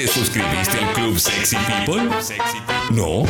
¿Te 0.00 0.08
suscribiste 0.08 0.78
al 0.78 0.94
Club 0.94 1.18
Sexy 1.18 1.56
People? 1.56 2.08
¿No? 2.92 3.24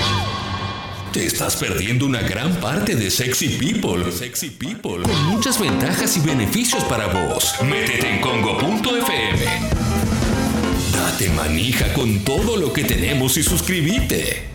Te 1.13 1.27
estás 1.27 1.57
perdiendo 1.57 2.07
una 2.07 2.23
gran 2.23 2.55
parte 2.61 2.95
de 2.95 3.11
Sexy 3.11 3.49
People. 3.59 4.13
Sexy 4.13 4.51
People. 4.51 5.03
Con 5.03 5.25
muchas 5.25 5.59
ventajas 5.59 6.17
y 6.17 6.21
beneficios 6.21 6.85
para 6.85 7.09
vos. 7.09 7.57
Métete 7.65 8.15
en 8.15 8.21
congo.fm. 8.21 9.45
Date 10.93 11.29
manija 11.31 11.93
con 11.93 12.21
todo 12.21 12.57
lo 12.57 12.73
que 12.73 12.85
tenemos 12.85 13.37
y 13.37 13.43
suscríbete. 13.43 14.50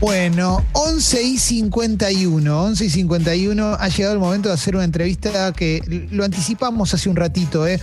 Bueno, 0.00 0.64
11 0.74 1.22
y 1.24 1.38
51, 1.38 2.62
11 2.62 2.84
y 2.84 2.90
51, 2.90 3.76
ha 3.80 3.88
llegado 3.88 4.14
el 4.14 4.20
momento 4.20 4.48
de 4.48 4.54
hacer 4.54 4.76
una 4.76 4.84
entrevista 4.84 5.52
que 5.52 5.82
lo 6.12 6.22
anticipamos 6.24 6.94
hace 6.94 7.08
un 7.08 7.16
ratito, 7.16 7.66
¿eh? 7.66 7.80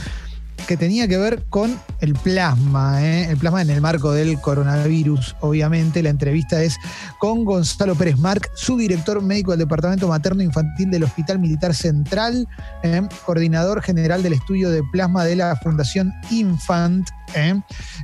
Que 0.65 0.77
tenía 0.77 1.07
que 1.07 1.17
ver 1.17 1.43
con 1.49 1.79
el 2.01 2.13
plasma, 2.13 3.03
¿eh? 3.03 3.29
el 3.29 3.37
plasma 3.37 3.61
en 3.61 3.69
el 3.69 3.81
marco 3.81 4.11
del 4.11 4.39
coronavirus, 4.39 5.35
obviamente. 5.41 6.01
La 6.01 6.09
entrevista 6.09 6.61
es 6.63 6.77
con 7.19 7.45
Gonzalo 7.45 7.95
Pérez 7.95 8.17
Marc, 8.17 8.49
subdirector 8.55 9.21
médico 9.21 9.51
del 9.51 9.59
Departamento 9.59 10.07
Materno 10.07 10.41
Infantil 10.41 10.89
del 10.89 11.03
Hospital 11.03 11.39
Militar 11.39 11.73
Central, 11.73 12.47
¿eh? 12.83 13.01
coordinador 13.25 13.81
general 13.81 14.23
del 14.23 14.33
estudio 14.33 14.69
de 14.69 14.81
plasma 14.91 15.23
de 15.23 15.35
la 15.35 15.55
Fundación 15.57 16.13
Infant. 16.31 17.07
¿eh? 17.35 17.61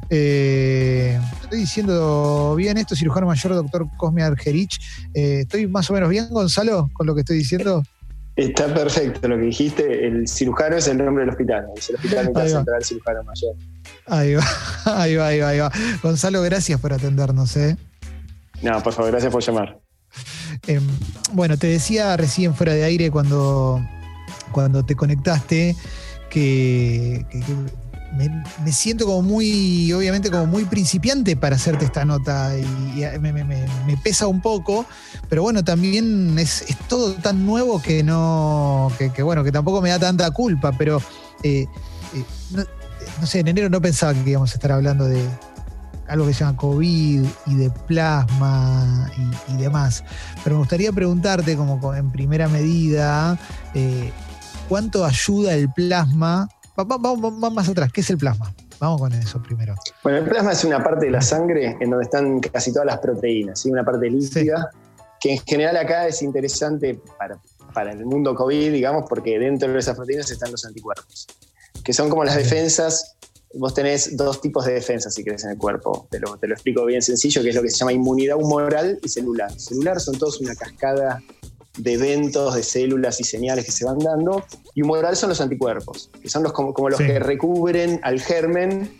estoy 0.09 1.59
diciendo 1.59 2.55
bien 2.55 2.77
esto, 2.77 2.95
cirujano 2.95 3.27
mayor, 3.27 3.55
doctor 3.55 3.87
Cosme 3.97 4.23
Argerich. 4.23 4.79
¿Estoy 5.13 5.67
más 5.67 5.89
o 5.89 5.93
menos 5.93 6.09
bien, 6.09 6.27
Gonzalo, 6.29 6.89
con 6.93 7.07
lo 7.07 7.15
que 7.15 7.21
estoy 7.21 7.37
diciendo? 7.37 7.83
Está 8.41 8.73
perfecto 8.73 9.27
lo 9.27 9.35
que 9.35 9.43
dijiste. 9.43 10.07
El 10.07 10.27
cirujano 10.27 10.75
es 10.77 10.87
el 10.87 10.97
nombre 10.97 11.23
del 11.23 11.29
hospital. 11.29 11.67
Es 11.75 11.89
el 11.89 11.95
hospital 11.97 12.25
militar 12.25 12.49
central 12.49 12.83
cirujano 12.83 13.23
mayor. 13.23 13.55
Ahí 14.07 14.33
va, 14.33 14.43
ahí 14.85 15.15
va, 15.15 15.27
ahí 15.27 15.59
va, 15.59 15.71
Gonzalo, 16.01 16.41
gracias 16.41 16.79
por 16.79 16.91
atendernos. 16.91 17.55
¿eh? 17.55 17.77
No, 18.61 18.81
por 18.81 18.93
favor, 18.93 19.11
gracias 19.11 19.31
por 19.31 19.43
llamar. 19.43 19.79
Em, 20.67 20.83
bueno, 21.33 21.57
te 21.57 21.67
decía 21.67 22.17
recién 22.17 22.55
fuera 22.55 22.73
de 22.73 22.83
aire 22.83 23.11
cuando, 23.11 23.79
cuando 24.51 24.83
te 24.83 24.95
conectaste 24.95 25.75
que 26.29 27.25
me, 28.13 28.71
siento 28.71 29.05
como 29.05 29.21
muy, 29.21 29.91
obviamente, 29.93 30.29
como 30.29 30.45
muy 30.45 30.65
principiante 30.65 31.35
para 31.35 31.55
hacerte 31.55 31.85
esta 31.85 32.05
nota 32.05 32.57
y, 32.57 33.03
me, 33.19 33.97
pesa 34.03 34.27
un 34.27 34.41
poco, 34.41 34.85
pero 35.29 35.43
bueno, 35.43 35.63
también 35.63 36.37
es, 36.37 36.65
todo 36.87 37.13
tan 37.13 37.45
nuevo 37.45 37.81
que 37.81 38.03
no, 38.03 38.91
que, 38.97 39.23
bueno, 39.23 39.43
que 39.43 39.51
tampoco 39.51 39.81
me 39.81 39.89
da 39.89 39.99
tanta 39.99 40.29
culpa, 40.31 40.71
pero 40.73 41.01
eh, 41.43 41.65
eh, 42.13 42.25
no, 43.19 43.27
sé, 43.27 43.39
en 43.39 43.47
enero 43.47 43.69
no 43.69 43.81
pensaba 43.81 44.13
que 44.13 44.29
íbamos 44.29 44.51
a 44.51 44.55
estar 44.55 44.71
hablando 44.71 45.05
de 45.05 45.23
algo 46.07 46.27
que 46.27 46.33
se 46.33 46.41
llama 46.41 46.57
COVID 46.57 47.25
y 47.45 47.55
de 47.55 47.69
plasma 47.69 49.09
y, 49.47 49.55
demás, 49.55 50.03
pero 50.43 50.57
me 50.57 50.59
gustaría 50.59 50.91
preguntarte 50.91 51.55
como 51.55 51.95
en 51.95 52.11
primera 52.11 52.49
medida, 52.49 53.39
eh, 53.73 54.11
¿cuánto 54.67 55.05
ayuda 55.05 55.53
el 55.53 55.71
plasma? 55.71 56.49
Vamos, 56.75 57.53
más 57.53 57.69
atrás, 57.69 57.91
¿qué 57.91 58.01
es 58.01 58.09
el 58.09 58.17
plasma? 58.17 58.53
Vamos 58.79 59.01
con 59.01 59.13
eso 59.13 59.41
primero. 59.41 59.75
Bueno, 60.03 60.19
el 60.19 60.25
plasma 60.25 60.53
es 60.53 60.63
una 60.63 60.83
parte 60.83 61.05
de 61.05 61.11
la 61.11 61.21
sangre 61.21 61.77
en 61.79 61.89
donde 61.89 62.05
están 62.05 62.39
casi 62.39 62.71
todas 62.71 62.85
las 62.85 62.99
proteínas, 62.99 63.65
una 63.65 63.83
parte 63.83 64.09
líquida, 64.09 64.71
que 65.19 65.33
en 65.33 65.39
general 65.39 65.77
acá 65.77 66.07
es 66.07 66.21
interesante 66.21 66.99
para, 67.17 67.37
para 67.73 67.91
el 67.91 68.05
mundo 68.05 68.33
COVID, 68.33 68.71
digamos, 68.71 69.05
porque 69.07 69.37
dentro 69.37 69.71
de 69.71 69.79
esas 69.79 69.95
proteínas 69.95 70.31
están 70.31 70.51
los 70.51 70.65
anticuerpos, 70.65 71.27
que 71.83 71.93
son 71.93 72.09
como 72.09 72.23
las 72.23 72.35
defensas 72.35 73.15
vos 73.53 73.73
tenés 73.73 74.15
dos 74.15 74.41
tipos 74.41 74.65
de 74.65 74.73
defensas 74.73 75.13
si 75.13 75.23
querés 75.23 75.43
en 75.43 75.51
el 75.51 75.57
cuerpo. 75.57 76.07
Te 76.09 76.19
lo, 76.19 76.37
te 76.37 76.47
lo, 76.47 76.53
explico 76.53 76.85
bien 76.85 77.01
sencillo, 77.01 77.41
que 77.41 77.49
es 77.49 77.55
lo 77.55 77.61
que 77.61 77.69
se 77.69 77.77
llama 77.77 77.93
inmunidad 77.93 78.37
humoral 78.37 78.99
y 79.03 79.09
celular. 79.09 79.51
Celular 79.59 79.99
son 79.99 80.17
todos 80.17 80.39
una 80.41 80.55
cascada 80.55 81.21
de 81.77 81.93
eventos, 81.93 82.55
de 82.55 82.63
células 82.63 83.19
y 83.19 83.23
señales 83.23 83.65
que 83.65 83.71
se 83.71 83.85
van 83.85 83.99
dando. 83.99 84.43
Y 84.75 84.81
humoral 84.81 85.15
son 85.15 85.29
los 85.29 85.41
anticuerpos, 85.41 86.09
que 86.21 86.29
son 86.29 86.43
los, 86.43 86.53
como, 86.53 86.89
los 86.89 86.99
que 86.99 87.19
recubren 87.19 87.99
al 88.03 88.19
germen 88.19 88.97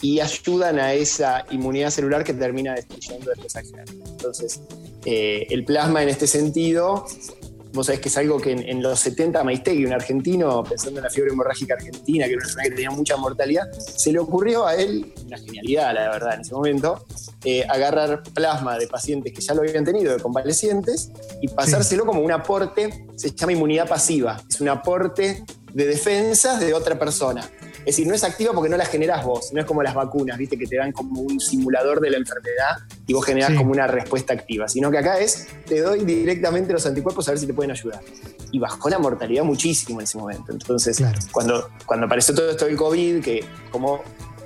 y 0.00 0.20
ayudan 0.20 0.78
a 0.78 0.94
esa 0.94 1.44
inmunidad 1.50 1.90
celular 1.90 2.24
que 2.24 2.34
termina 2.34 2.74
destruyendo 2.74 3.30
después 3.30 3.54
al 3.56 3.66
germen. 3.66 4.02
Entonces, 4.06 4.60
eh, 5.04 5.46
el 5.50 5.64
plasma 5.64 6.02
en 6.02 6.08
este 6.08 6.26
sentido 6.26 7.06
Vos 7.72 7.86
sabés 7.86 8.00
que 8.00 8.08
es 8.08 8.16
algo 8.18 8.38
que 8.38 8.52
en, 8.52 8.82
los 8.82 9.00
70 9.00 9.42
Maistegui, 9.44 9.86
un 9.86 9.92
argentino, 9.92 10.62
pensando 10.62 11.00
en 11.00 11.04
la 11.04 11.10
fiebre 11.10 11.32
hemorrágica 11.32 11.74
argentina, 11.74 12.26
que 12.26 12.32
era 12.32 12.38
una 12.38 12.44
enfermedad 12.44 12.70
que 12.70 12.76
tenía 12.76 12.90
mucha 12.90 13.16
mortalidad, 13.16 13.72
se 13.72 14.12
le 14.12 14.18
ocurrió 14.18 14.66
a 14.66 14.74
él, 14.74 15.12
una 15.26 15.38
genialidad 15.38 15.94
la 15.94 16.10
verdad 16.10 16.34
en 16.34 16.40
ese 16.42 16.54
momento, 16.54 17.04
eh, 17.44 17.64
agarrar 17.68 18.22
plasma 18.22 18.78
de 18.78 18.86
pacientes 18.88 19.32
que 19.32 19.40
ya 19.40 19.54
lo 19.54 19.62
habían 19.62 19.84
tenido, 19.84 20.14
de 20.14 20.22
convalecientes, 20.22 21.10
y 21.40 21.48
pasárselo 21.48 22.04
como 22.04 22.20
un 22.20 22.32
aporte, 22.32 23.06
se 23.16 23.30
llama 23.30 23.52
inmunidad 23.52 23.88
pasiva, 23.88 24.42
es 24.48 24.60
un 24.60 24.68
aporte 24.68 25.44
de 25.72 25.86
defensas 25.86 26.60
de 26.60 26.74
otra 26.74 26.98
persona. 26.98 27.48
Es 27.78 27.96
decir, 27.96 28.06
no 28.06 28.14
es 28.14 28.22
activa 28.22 28.52
porque 28.52 28.68
no 28.68 28.76
la 28.76 28.84
generás 28.84 29.24
vos, 29.24 29.52
no 29.52 29.60
es 29.60 29.66
como 29.66 29.82
las 29.82 29.94
vacunas, 29.94 30.38
viste, 30.38 30.56
que 30.56 30.66
te 30.66 30.76
dan 30.76 30.92
como 30.92 31.20
un 31.20 31.40
simulador 31.40 32.00
de 32.00 32.10
la 32.10 32.16
enfermedad 32.16 32.76
y 33.06 33.12
vos 33.12 33.24
generás 33.24 33.54
como 33.54 33.72
una 33.72 33.88
respuesta 33.88 34.32
activa, 34.32 34.68
sino 34.68 34.90
que 34.90 34.98
acá 34.98 35.18
es, 35.18 35.48
te 35.66 35.80
doy 35.80 36.04
directamente 36.04 36.72
los 36.72 36.86
anticuerpos 36.86 37.26
a 37.28 37.32
ver 37.32 37.40
si 37.40 37.46
te 37.46 37.54
pueden 37.54 37.72
ayudar. 37.72 38.00
Y 38.52 38.58
bajó 38.58 38.88
la 38.88 38.98
mortalidad 38.98 39.42
muchísimo 39.44 40.00
en 40.00 40.04
ese 40.04 40.18
momento. 40.18 40.52
Entonces, 40.52 41.02
cuando, 41.32 41.70
cuando 41.86 42.06
apareció 42.06 42.34
todo 42.34 42.50
esto 42.50 42.66
del 42.66 42.76
COVID, 42.76 43.22
que 43.22 43.44
como 43.70 44.02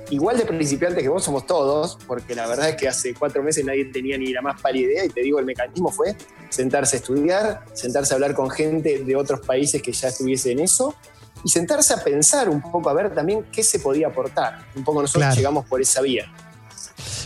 igual 0.09 0.37
de 0.37 0.45
principiantes 0.45 1.03
que 1.03 1.09
vos 1.09 1.23
somos 1.23 1.45
todos, 1.45 1.97
porque 2.07 2.33
la 2.33 2.47
verdad 2.47 2.69
es 2.69 2.75
que 2.75 2.87
hace 2.87 3.13
cuatro 3.13 3.43
meses 3.43 3.65
nadie 3.65 3.85
tenía 3.85 4.17
ni 4.17 4.31
la 4.33 4.41
más 4.41 4.61
pálida 4.61 4.91
idea, 4.91 5.05
y 5.05 5.09
te 5.09 5.21
digo, 5.21 5.39
el 5.39 5.45
mecanismo 5.45 5.91
fue 5.91 6.15
sentarse 6.49 6.95
a 6.95 6.99
estudiar, 6.99 7.65
sentarse 7.73 8.13
a 8.13 8.15
hablar 8.15 8.33
con 8.33 8.49
gente 8.49 9.03
de 9.03 9.15
otros 9.15 9.41
países 9.41 9.81
que 9.81 9.91
ya 9.91 10.07
estuviese 10.07 10.51
en 10.51 10.59
eso, 10.59 10.95
y 11.43 11.49
sentarse 11.49 11.93
a 11.93 12.03
pensar 12.03 12.49
un 12.49 12.61
poco, 12.61 12.89
a 12.89 12.93
ver 12.93 13.13
también 13.13 13.45
qué 13.51 13.63
se 13.63 13.79
podía 13.79 14.07
aportar. 14.07 14.65
Un 14.75 14.83
poco 14.83 15.01
nosotros 15.01 15.35
llegamos 15.35 15.65
por 15.65 15.81
esa 15.81 16.01
vía. 16.01 16.31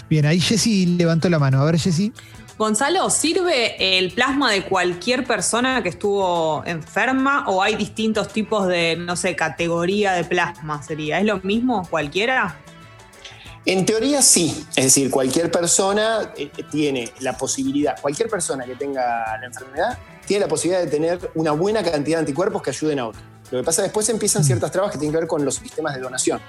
Bien, 0.09 0.25
ahí 0.25 0.39
Jessy 0.39 0.85
levantó 0.85 1.29
la 1.29 1.39
mano. 1.39 1.61
A 1.61 1.65
ver, 1.65 1.79
Jessy. 1.79 2.11
Gonzalo, 2.57 3.09
¿sirve 3.09 3.97
el 3.97 4.11
plasma 4.11 4.51
de 4.51 4.63
cualquier 4.65 5.25
persona 5.25 5.81
que 5.81 5.89
estuvo 5.89 6.63
enferma 6.65 7.45
o 7.47 7.63
hay 7.63 7.75
distintos 7.75 8.27
tipos 8.27 8.67
de, 8.67 8.97
no 8.97 9.15
sé, 9.15 9.35
categoría 9.35 10.13
de 10.13 10.23
plasma 10.25 10.83
sería? 10.83 11.19
¿Es 11.19 11.25
lo 11.25 11.39
mismo 11.39 11.87
cualquiera? 11.89 12.59
En 13.65 13.85
teoría 13.85 14.21
sí, 14.21 14.65
es 14.75 14.85
decir, 14.85 15.09
cualquier 15.09 15.49
persona 15.49 16.33
eh, 16.35 16.51
tiene 16.71 17.11
la 17.19 17.37
posibilidad, 17.37 17.99
cualquier 17.99 18.27
persona 18.27 18.65
que 18.65 18.75
tenga 18.75 19.37
la 19.39 19.45
enfermedad 19.45 19.97
tiene 20.25 20.45
la 20.45 20.47
posibilidad 20.47 20.83
de 20.83 20.89
tener 20.89 21.31
una 21.35 21.51
buena 21.51 21.83
cantidad 21.83 22.17
de 22.17 22.21
anticuerpos 22.21 22.61
que 22.61 22.69
ayuden 22.69 22.99
a 22.99 23.07
otro. 23.07 23.21
Lo 23.51 23.59
que 23.59 23.63
pasa 23.63 23.81
después 23.81 24.07
empiezan 24.09 24.43
ciertas 24.43 24.71
trabas 24.71 24.91
que 24.91 24.97
tienen 24.97 25.11
que 25.13 25.19
ver 25.19 25.27
con 25.27 25.43
los 25.43 25.55
sistemas 25.55 25.95
de 25.95 26.01
donación. 26.01 26.39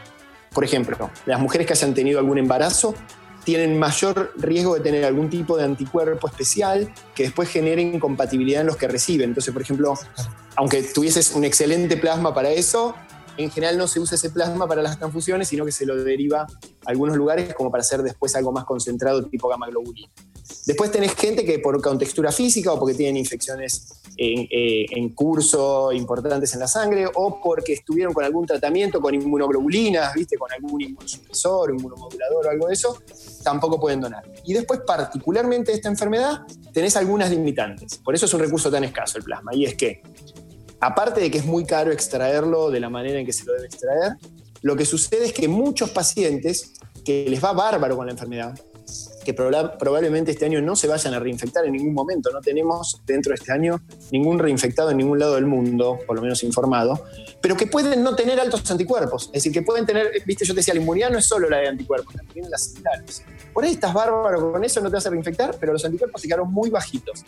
Por 0.52 0.64
ejemplo, 0.64 1.10
las 1.26 1.40
mujeres 1.40 1.66
que 1.66 1.72
hayan 1.72 1.94
tenido 1.94 2.18
algún 2.18 2.38
embarazo 2.38 2.94
tienen 3.44 3.78
mayor 3.78 4.32
riesgo 4.36 4.74
de 4.74 4.80
tener 4.80 5.04
algún 5.04 5.28
tipo 5.28 5.56
de 5.56 5.64
anticuerpo 5.64 6.28
especial 6.28 6.92
que 7.14 7.24
después 7.24 7.48
genere 7.48 7.82
incompatibilidad 7.82 8.60
en 8.60 8.68
los 8.68 8.76
que 8.76 8.86
reciben. 8.86 9.30
Entonces, 9.30 9.52
por 9.52 9.62
ejemplo, 9.62 9.94
aunque 10.56 10.82
tuvieses 10.82 11.32
un 11.32 11.44
excelente 11.44 11.96
plasma 11.96 12.32
para 12.32 12.50
eso, 12.50 12.94
en 13.36 13.50
general 13.50 13.78
no 13.78 13.88
se 13.88 13.98
usa 13.98 14.14
ese 14.14 14.30
plasma 14.30 14.68
para 14.68 14.82
las 14.82 14.98
transfusiones, 14.98 15.48
sino 15.48 15.64
que 15.64 15.72
se 15.72 15.86
lo 15.86 15.96
deriva 15.96 16.42
a 16.42 16.46
algunos 16.86 17.16
lugares 17.16 17.52
como 17.54 17.70
para 17.70 17.80
hacer 17.80 18.02
después 18.02 18.36
algo 18.36 18.52
más 18.52 18.64
concentrado 18.64 19.26
tipo 19.26 19.48
gamma 19.48 19.66
globulina. 19.68 20.12
Después 20.66 20.90
tenés 20.90 21.14
gente 21.14 21.44
que 21.44 21.58
por 21.58 21.80
contextura 21.80 22.30
física 22.30 22.72
o 22.72 22.78
porque 22.78 22.94
tienen 22.94 23.16
infecciones 23.16 24.02
eh, 24.16 24.86
en, 24.90 25.08
curso 25.10 25.90
importantes 25.92 26.52
en 26.54 26.60
la 26.60 26.68
sangre 26.68 27.06
o 27.14 27.40
porque 27.40 27.72
estuvieron 27.72 28.12
con 28.12 28.24
algún 28.24 28.46
tratamiento 28.46 29.00
con 29.00 29.14
inmunoglobulinas, 29.14 30.14
¿viste? 30.14 30.36
con 30.36 30.52
algún 30.52 30.80
inmunosupresor, 30.82 31.70
inmunomodulador 31.70 32.46
o 32.46 32.50
algo 32.50 32.68
de 32.68 32.74
eso, 32.74 32.98
tampoco 33.42 33.80
pueden 33.80 34.00
donar. 34.00 34.22
Y 34.44 34.52
después, 34.52 34.80
particularmente 34.86 35.72
esta 35.72 35.88
enfermedad, 35.88 36.42
tenés 36.72 36.96
algunas 36.96 37.30
limitantes. 37.30 37.98
Por 37.98 38.14
eso 38.14 38.26
es 38.26 38.34
un 38.34 38.40
recurso 38.40 38.70
tan 38.70 38.84
escaso 38.84 39.18
el 39.18 39.24
plasma. 39.24 39.54
Y 39.54 39.64
es 39.64 39.74
que 39.74 40.02
aparte 40.80 41.20
de 41.20 41.30
que 41.30 41.38
es 41.38 41.44
muy 41.44 41.64
caro 41.64 41.90
extraerlo 41.90 42.70
de 42.70 42.80
la 42.80 42.90
manera 42.90 43.18
en 43.18 43.26
que 43.26 43.32
se 43.32 43.44
lo 43.44 43.54
debe 43.54 43.66
extraer, 43.66 44.16
lo 44.62 44.76
que 44.76 44.84
sucede 44.84 45.26
es 45.26 45.32
que 45.32 45.48
muchos 45.48 45.90
pacientes 45.90 46.72
que 47.04 47.26
les 47.28 47.42
va 47.42 47.52
bárbaro 47.52 47.96
con 47.96 48.06
la 48.06 48.12
enfermedad, 48.12 48.58
que 49.24 49.34
probablemente 49.34 50.30
este 50.30 50.44
año 50.44 50.60
no 50.60 50.76
se 50.76 50.88
vayan 50.88 51.14
a 51.14 51.20
reinfectar 51.20 51.64
en 51.64 51.72
ningún 51.72 51.94
momento, 51.94 52.30
no 52.30 52.40
tenemos 52.40 53.00
dentro 53.06 53.30
de 53.30 53.36
este 53.36 53.52
año 53.52 53.80
ningún 54.10 54.38
reinfectado 54.38 54.90
en 54.90 54.98
ningún 54.98 55.18
lado 55.18 55.34
del 55.36 55.46
mundo, 55.46 55.98
por 56.06 56.16
lo 56.16 56.22
menos 56.22 56.42
informado, 56.42 57.04
pero 57.40 57.56
que 57.56 57.66
pueden 57.66 58.02
no 58.02 58.14
tener 58.14 58.40
altos 58.40 58.70
anticuerpos, 58.70 59.26
es 59.26 59.32
decir, 59.32 59.52
que 59.52 59.62
pueden 59.62 59.86
tener, 59.86 60.10
viste, 60.26 60.44
yo 60.44 60.54
te 60.54 60.60
decía, 60.60 60.74
la 60.74 60.80
inmunidad 60.80 61.10
no 61.10 61.18
es 61.18 61.26
solo 61.26 61.48
la 61.48 61.58
de 61.58 61.68
anticuerpos, 61.68 62.14
también 62.14 62.50
las 62.50 62.72
celulares. 62.72 63.24
Por 63.52 63.64
ahí 63.64 63.72
estás 63.72 63.92
bárbaro 63.92 64.52
con 64.52 64.64
eso, 64.64 64.80
no 64.80 64.88
te 64.88 64.94
vas 64.94 65.06
a 65.06 65.10
reinfectar, 65.10 65.56
pero 65.58 65.72
los 65.72 65.84
anticuerpos 65.84 66.20
se 66.20 66.28
quedaron 66.28 66.52
muy 66.52 66.70
bajitos. 66.70 67.24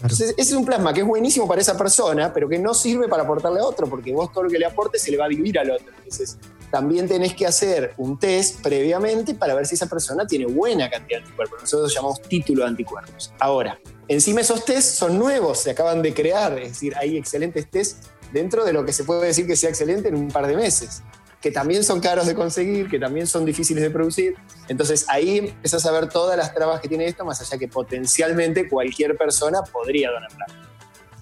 Entonces, 0.00 0.30
ese 0.38 0.52
es 0.52 0.52
un 0.52 0.64
plasma 0.64 0.92
que 0.94 1.00
es 1.00 1.06
buenísimo 1.06 1.48
para 1.48 1.60
esa 1.60 1.76
persona, 1.76 2.32
pero 2.32 2.48
que 2.48 2.56
no 2.56 2.72
sirve 2.72 3.08
para 3.08 3.24
aportarle 3.24 3.58
a 3.58 3.64
otro, 3.64 3.88
porque 3.88 4.12
vos 4.12 4.32
todo 4.32 4.44
lo 4.44 4.50
que 4.50 4.58
le 4.58 4.64
aportes 4.64 5.02
se 5.02 5.10
le 5.10 5.16
va 5.16 5.24
a 5.24 5.28
dividir 5.28 5.58
al 5.58 5.72
otro. 5.72 5.88
Entonces, 5.96 6.38
también 6.70 7.08
tenés 7.08 7.34
que 7.34 7.46
hacer 7.46 7.94
un 7.96 8.18
test 8.18 8.60
previamente 8.62 9.34
para 9.34 9.54
ver 9.54 9.66
si 9.66 9.74
esa 9.74 9.86
persona 9.86 10.26
tiene 10.26 10.46
buena 10.46 10.90
cantidad 10.90 11.18
de 11.18 11.24
anticuerpos. 11.24 11.62
Nosotros 11.62 11.94
llamamos 11.94 12.22
título 12.22 12.62
de 12.64 12.68
anticuerpos. 12.68 13.32
Ahora, 13.38 13.78
encima 14.08 14.40
esos 14.40 14.64
test 14.64 14.96
son 14.96 15.18
nuevos, 15.18 15.60
se 15.60 15.70
acaban 15.70 16.02
de 16.02 16.14
crear, 16.14 16.58
es 16.58 16.70
decir, 16.70 16.94
hay 16.96 17.16
excelentes 17.16 17.70
test 17.70 18.04
dentro 18.32 18.64
de 18.64 18.72
lo 18.72 18.84
que 18.84 18.92
se 18.92 19.04
puede 19.04 19.26
decir 19.26 19.46
que 19.46 19.56
sea 19.56 19.70
excelente 19.70 20.08
en 20.08 20.14
un 20.14 20.28
par 20.28 20.46
de 20.46 20.56
meses 20.56 21.02
que 21.40 21.50
también 21.50 21.84
son 21.84 22.00
caros 22.00 22.26
de 22.26 22.34
conseguir, 22.34 22.88
que 22.88 22.98
también 22.98 23.26
son 23.26 23.44
difíciles 23.44 23.82
de 23.82 23.90
producir. 23.90 24.34
Entonces 24.68 25.06
ahí 25.08 25.38
empiezas 25.38 25.86
a 25.86 25.92
ver 25.92 26.08
todas 26.08 26.36
las 26.36 26.52
trabas 26.52 26.80
que 26.80 26.88
tiene 26.88 27.06
esto, 27.06 27.24
más 27.24 27.40
allá 27.40 27.58
que 27.58 27.68
potencialmente 27.68 28.68
cualquier 28.68 29.16
persona 29.16 29.62
podría 29.62 30.10
donar 30.10 30.30
plata. 30.34 30.67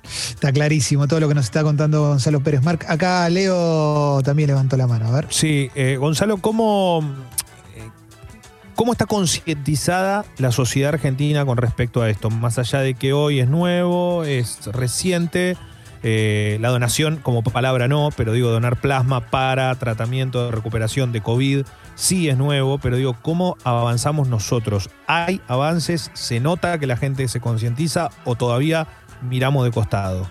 Está 0.07 0.53
clarísimo 0.53 1.07
todo 1.09 1.21
lo 1.21 1.29
que 1.29 1.35
nos 1.35 1.47
está 1.47 1.63
contando 1.63 2.09
Gonzalo 2.09 2.41
Pérez 2.41 2.63
Marc. 2.63 2.89
Acá 2.89 3.29
Leo 3.29 4.21
también 4.23 4.49
levantó 4.49 4.77
la 4.77 4.87
mano, 4.87 5.07
a 5.09 5.11
ver. 5.13 5.27
Sí, 5.31 5.71
eh, 5.75 5.97
Gonzalo, 5.97 6.39
¿cómo, 6.39 7.03
eh, 7.75 7.89
¿cómo 8.75 8.93
está 8.93 9.07
concientizada 9.07 10.25
la 10.39 10.53
sociedad 10.53 10.95
argentina 10.95 11.45
con 11.45 11.57
respecto 11.57 12.03
a 12.03 12.11
esto? 12.11 12.31
Más 12.31 12.59
allá 12.59 12.81
de 12.81 12.95
que 12.95 13.13
hoy 13.13 13.41
es 13.41 13.49
nuevo, 13.49 14.25
es 14.25 14.67
reciente, 14.67 15.57
eh, 16.03 16.59
la 16.61 16.69
donación 16.69 17.17
como 17.17 17.43
palabra 17.43 17.89
no, 17.89 18.11
pero 18.17 18.33
digo 18.33 18.51
donar 18.51 18.81
plasma 18.81 19.31
para 19.31 19.75
tratamiento 19.75 20.45
de 20.45 20.53
recuperación 20.53 21.11
de 21.13 21.21
COVID 21.21 21.65
sí 21.97 22.29
es 22.29 22.37
nuevo, 22.39 22.79
pero 22.79 22.97
digo, 22.97 23.17
¿cómo 23.23 23.57
avanzamos 23.65 24.29
nosotros? 24.29 24.89
¿Hay 25.09 25.41
avances? 25.49 26.13
¿Se 26.15 26.39
nota 26.39 26.79
que 26.79 26.87
la 26.87 26.97
gente 26.97 27.27
se 27.27 27.41
concientiza 27.41 28.11
o 28.25 28.37
todavía 28.37 28.87
miramos 29.23 29.65
de 29.65 29.71
costado? 29.71 30.27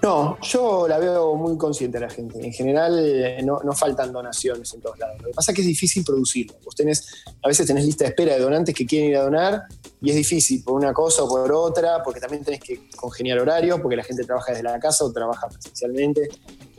No, 0.00 0.38
yo 0.42 0.86
la 0.86 0.98
veo 0.98 1.34
muy 1.34 1.58
consciente 1.58 1.98
a 1.98 2.02
la 2.02 2.10
gente. 2.10 2.38
En 2.44 2.52
general 2.52 2.96
eh, 2.98 3.42
no, 3.42 3.60
faltan 3.72 4.12
donaciones 4.12 4.72
en 4.74 4.80
todos 4.80 4.96
lados. 4.98 5.20
Lo 5.20 5.28
que 5.28 5.34
pasa 5.34 5.50
es 5.50 5.56
que 5.56 5.62
es 5.62 5.66
difícil 5.66 6.04
producirlo. 6.04 6.54
Vos 6.64 6.74
tenés, 6.76 7.24
a 7.42 7.48
veces 7.48 7.66
tenés 7.66 7.84
lista 7.84 8.04
de 8.04 8.10
espera 8.10 8.34
de 8.34 8.40
donantes 8.40 8.74
que 8.74 8.86
quieren 8.86 9.10
ir 9.10 9.16
a 9.16 9.22
donar 9.22 9.62
y 10.00 10.10
es 10.10 10.16
difícil 10.16 10.62
por 10.62 10.74
una 10.74 10.92
cosa 10.92 11.24
o 11.24 11.28
por 11.28 11.50
otra, 11.50 12.02
porque 12.04 12.20
también 12.20 12.44
tenés 12.44 12.60
que 12.60 12.88
congeniar 12.94 13.40
horarios, 13.40 13.80
porque 13.80 13.96
la 13.96 14.04
gente 14.04 14.24
trabaja 14.24 14.52
desde 14.52 14.62
la 14.62 14.78
casa 14.78 15.04
o 15.04 15.12
trabaja 15.12 15.48
presencialmente. 15.48 16.28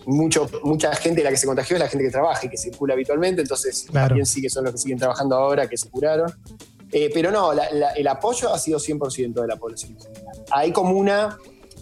Mucho, 0.05 0.49
mucha 0.63 0.95
gente 0.95 1.21
la 1.21 1.29
que 1.29 1.37
se 1.37 1.45
contagió 1.45 1.75
es 1.75 1.81
la 1.81 1.89
gente 1.89 2.05
que 2.05 2.11
trabaja 2.11 2.45
y 2.45 2.49
que 2.49 2.57
circula 2.57 2.93
habitualmente, 2.93 3.41
entonces 3.41 3.85
también 3.91 4.25
sí 4.25 4.41
que 4.41 4.49
son 4.49 4.63
los 4.63 4.73
que 4.73 4.79
siguen 4.79 4.97
trabajando 4.97 5.35
ahora, 5.35 5.67
que 5.67 5.77
se 5.77 5.89
curaron. 5.89 6.33
Eh, 6.91 7.11
pero 7.13 7.29
no, 7.31 7.51
el 7.51 8.07
apoyo 8.07 8.51
ha 8.51 8.57
sido 8.57 8.79
100% 8.79 9.33
de 9.33 9.47
la 9.47 9.57
población. 9.57 9.97
Hay 10.51 10.71
como 10.71 10.91
una 10.97 11.37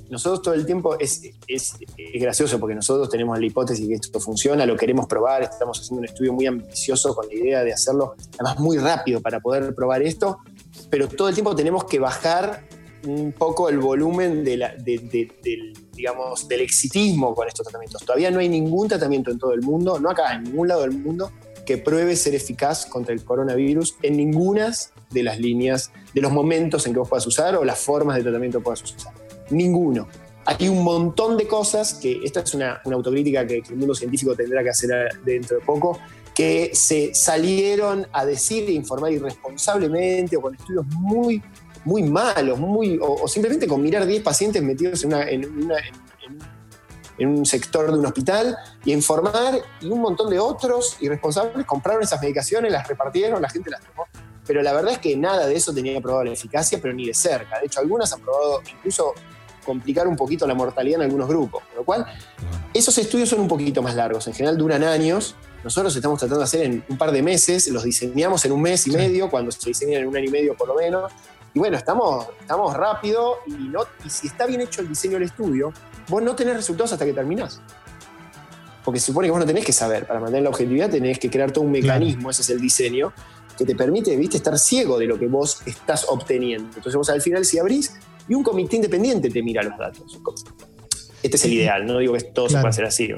nosotros 0.10 0.42
todo 0.42 0.54
el 0.54 0.66
tiempo 0.66 0.98
es, 1.00 1.22
es, 1.48 1.78
gracioso 2.14 2.60
porque 2.60 2.75
nosotros 2.75 3.10
tenemos 3.10 3.38
la 3.40 3.46
hipótesis 3.46 3.88
que 3.88 3.96
esto 3.96 4.19
funciona, 4.19 4.66
lo 4.66 4.78
queremos 4.78 5.06
probar, 5.06 5.44
estamos 5.44 5.80
haciendo 5.80 6.00
un 6.00 6.06
estudio 6.06 6.34
muy 6.34 6.46
ambicioso 6.46 7.14
con 7.14 7.28
la 7.28 7.34
idea 7.34 7.64
de 7.64 7.74
hacerlo, 7.74 8.16
además 8.34 8.60
muy 8.60 8.78
rápido 8.78 9.22
para 9.22 9.40
poder 9.40 9.75
probar 9.75 10.02
esto, 10.02 10.40
pero 10.90 11.08
todo 11.08 11.28
el 11.30 11.34
tiempo 11.34 11.56
tenemos 11.56 11.84
que 11.86 12.00
bajar 12.00 12.64
un 13.06 13.34
poco 13.34 13.69
el 13.69 13.80
volumen 13.80 14.44
de 14.44 14.58
del, 14.80 15.74
digamos, 15.94 16.48
del 16.48 16.62
exitismo 16.62 17.34
con 17.36 17.48
estos 17.48 17.66
tratamientos. 17.66 18.04
Todavía 18.04 18.31
no 18.31 18.40
hay 18.40 18.50
ningún 18.50 18.88
tratamiento 18.88 19.31
en 19.31 19.38
todo 19.38 19.54
el 19.54 19.62
mundo, 19.62 20.00
no 20.00 20.10
acá, 20.10 20.34
en 20.36 20.44
ningún 20.44 20.68
lado 20.68 20.81
del 20.81 20.92
mundo, 20.92 21.31
que 21.68 21.78
pruebe 21.78 22.16
ser 22.16 22.34
eficaz 22.34 22.86
contra 22.86 23.14
el 23.14 23.24
coronavirus 23.24 23.98
en 24.02 24.16
ninguna 24.16 24.74
de 25.12 25.22
las 25.22 25.38
líneas, 25.38 25.92
de 26.14 26.22
los 26.22 26.31
momentos 26.31 26.88
en 26.88 26.94
que 26.94 27.00
vos 27.00 27.10
puedas 27.10 27.28
usar 27.28 27.58
o 27.58 27.66
las 27.66 27.78
formas 27.78 28.16
de 28.16 28.24
tratamiento 28.24 28.60
que 28.60 28.64
puedas 28.64 28.81
usar. 28.81 29.14
Ninguno. 29.50 30.08
Hay 30.46 30.69
un 30.69 30.81
montón 30.81 31.36
de 31.36 31.46
cosas 31.46 31.96
que, 31.96 32.22
esta 32.24 32.40
es 32.40 32.54
una, 32.54 32.81
autocrítica 32.86 33.46
que, 33.46 33.58
el 33.69 33.75
mundo 33.75 33.94
científico 33.94 34.34
tendrá 34.34 34.64
que 34.64 34.69
hacer 34.69 34.90
dentro 35.25 35.58
de 35.58 35.66
poco, 35.66 36.00
que 36.34 36.72
se 36.74 37.14
salieron 37.14 38.08
a 38.14 38.25
decir 38.25 38.64
e 38.69 38.72
informar 38.72 39.12
irresponsablemente 39.12 40.38
o 40.38 40.42
con 40.42 40.56
estudios 40.56 40.86
muy, 40.88 41.44
muy 41.84 42.04
malos, 42.04 42.58
muy, 42.58 42.98
o, 43.02 43.28
simplemente 43.28 43.68
con 43.68 43.81
mirar 43.81 44.06
10 44.06 44.24
pacientes 44.24 44.64
metidos 44.64 45.04
en, 45.04 45.14
en, 45.14 45.72
un 47.25 47.46
sector 47.46 47.92
de 47.92 47.98
un 47.98 48.06
hospital 48.06 48.58
y 48.86 48.94
informar 48.94 49.60
y 49.81 49.88
un 49.88 50.02
montón 50.02 50.30
de 50.30 50.40
otros 50.40 50.98
irresponsables 51.00 51.66
compraron 51.66 52.04
esas 52.04 52.22
medicaciones, 52.22 52.72
las 52.72 52.88
repartieron, 52.88 53.42
la 53.42 53.50
gente 53.50 53.69
las 53.69 53.81
tomó. 53.81 54.06
Pero 54.46 54.62
la 54.62 54.74
verdad 54.74 54.94
es 54.94 55.00
que 55.00 55.18
nada 55.18 55.46
de 55.46 55.56
eso 55.56 55.74
tenía 55.74 56.00
probado 56.00 56.24
la 56.25 56.31
eficacia, 56.31 56.80
pero 56.81 56.94
ni 56.94 57.06
de 57.06 57.14
cerca. 57.14 57.60
De 57.60 57.66
hecho, 57.66 57.80
algunas 57.81 58.12
han 58.14 58.22
probado 58.22 58.62
incluso 58.72 59.14
complicar 59.66 60.08
un 60.08 60.16
poquito 60.16 60.48
la 60.48 60.54
mortalidad 60.54 61.02
en 61.02 61.04
algunos 61.04 61.28
grupos. 61.28 61.64
Con 61.66 61.75
lo 61.75 61.84
cual, 61.84 62.06
esos 62.74 62.98
estudios 62.98 63.28
son 63.28 63.42
un 63.42 63.48
poquito 63.48 63.81
más 63.81 63.96
largos, 63.96 64.25
en 64.28 64.34
general 64.34 64.58
duran 64.58 64.84
años. 64.84 65.36
Nosotros 65.64 65.94
estamos 65.96 66.19
tratando 66.19 66.40
de 66.40 66.44
hacer 66.46 66.62
en 66.66 66.86
un 66.88 66.98
par 66.98 67.12
de 67.12 67.22
meses, 67.22 67.68
los 67.68 67.84
diseñamos 67.84 68.46
en 68.46 68.54
un 68.54 68.62
mes 68.62 68.88
y 68.88 68.92
medio, 68.92 69.30
cuando 69.30 69.52
se 69.52 69.68
diseñan 69.68 70.04
en 70.04 70.08
un 70.08 70.16
año 70.16 70.28
y 70.28 70.31
medio 70.31 70.56
por 70.56 70.69
lo 70.69 70.75
menos. 70.75 71.12
Y 71.54 71.60
bueno, 71.60 71.75
estamos, 71.75 72.28
estamos 72.40 72.74
rápido 72.75 73.40
y, 73.48 73.52
no, 73.52 73.81
y 74.06 74.10
si 74.10 74.28
está 74.28 74.46
bien 74.46 74.62
hecho 74.62 74.81
el 74.81 74.88
diseño 74.88 75.16
del 75.16 75.24
estudio, 75.24 75.74
vos 76.07 76.21
no 76.21 76.36
tenés 76.36 76.56
resultados 76.56 76.94
hasta 76.94 77.06
que 77.06 77.13
terminás. 77.13 77.62
Porque 78.83 79.00
se 79.00 79.07
supone 79.07 79.27
que 79.27 79.31
vos 79.31 79.39
no 79.39 79.45
tenés 79.45 79.65
que 79.65 79.74
saber, 79.74 80.07
para 80.07 80.19
mantener 80.19 80.44
la 80.44 80.50
objetividad 80.50 80.89
tenés 80.89 81.19
que 81.19 81.30
crear 81.30 81.51
todo 81.51 81.65
un 81.65 81.71
mecanismo, 81.71 82.30
ese 82.30 82.42
es 82.42 82.50
el 82.50 82.62
diseño, 82.62 83.12
que 83.57 83.65
te 83.65 83.75
permite, 83.75 84.15
viste, 84.15 84.38
estar 84.38 84.57
ciego 84.57 84.98
de 84.98 85.07
lo 85.07 85.19
que 85.19 85.27
vos 85.27 85.62
estás 85.65 86.06
obteniendo. 86.07 86.69
Entonces 86.69 86.95
vos 86.95 87.09
al 87.09 87.21
final 87.21 87.44
si 87.44 87.59
abrís, 87.59 87.94
y 88.30 88.33
un 88.33 88.44
comité 88.44 88.75
independiente 88.77 89.30
te 89.30 89.42
mira 89.42 89.63
los 89.63 89.77
datos. 89.77 90.19
Este 91.24 91.38
es 91.38 91.45
el 91.45 91.54
ideal, 91.54 91.86
no 91.86 91.98
digo 91.98 92.13
que 92.13 92.21
todo 92.21 92.48
se 92.48 92.56
pueda 92.56 92.69
hacer 92.69 92.86
así. 92.86 93.09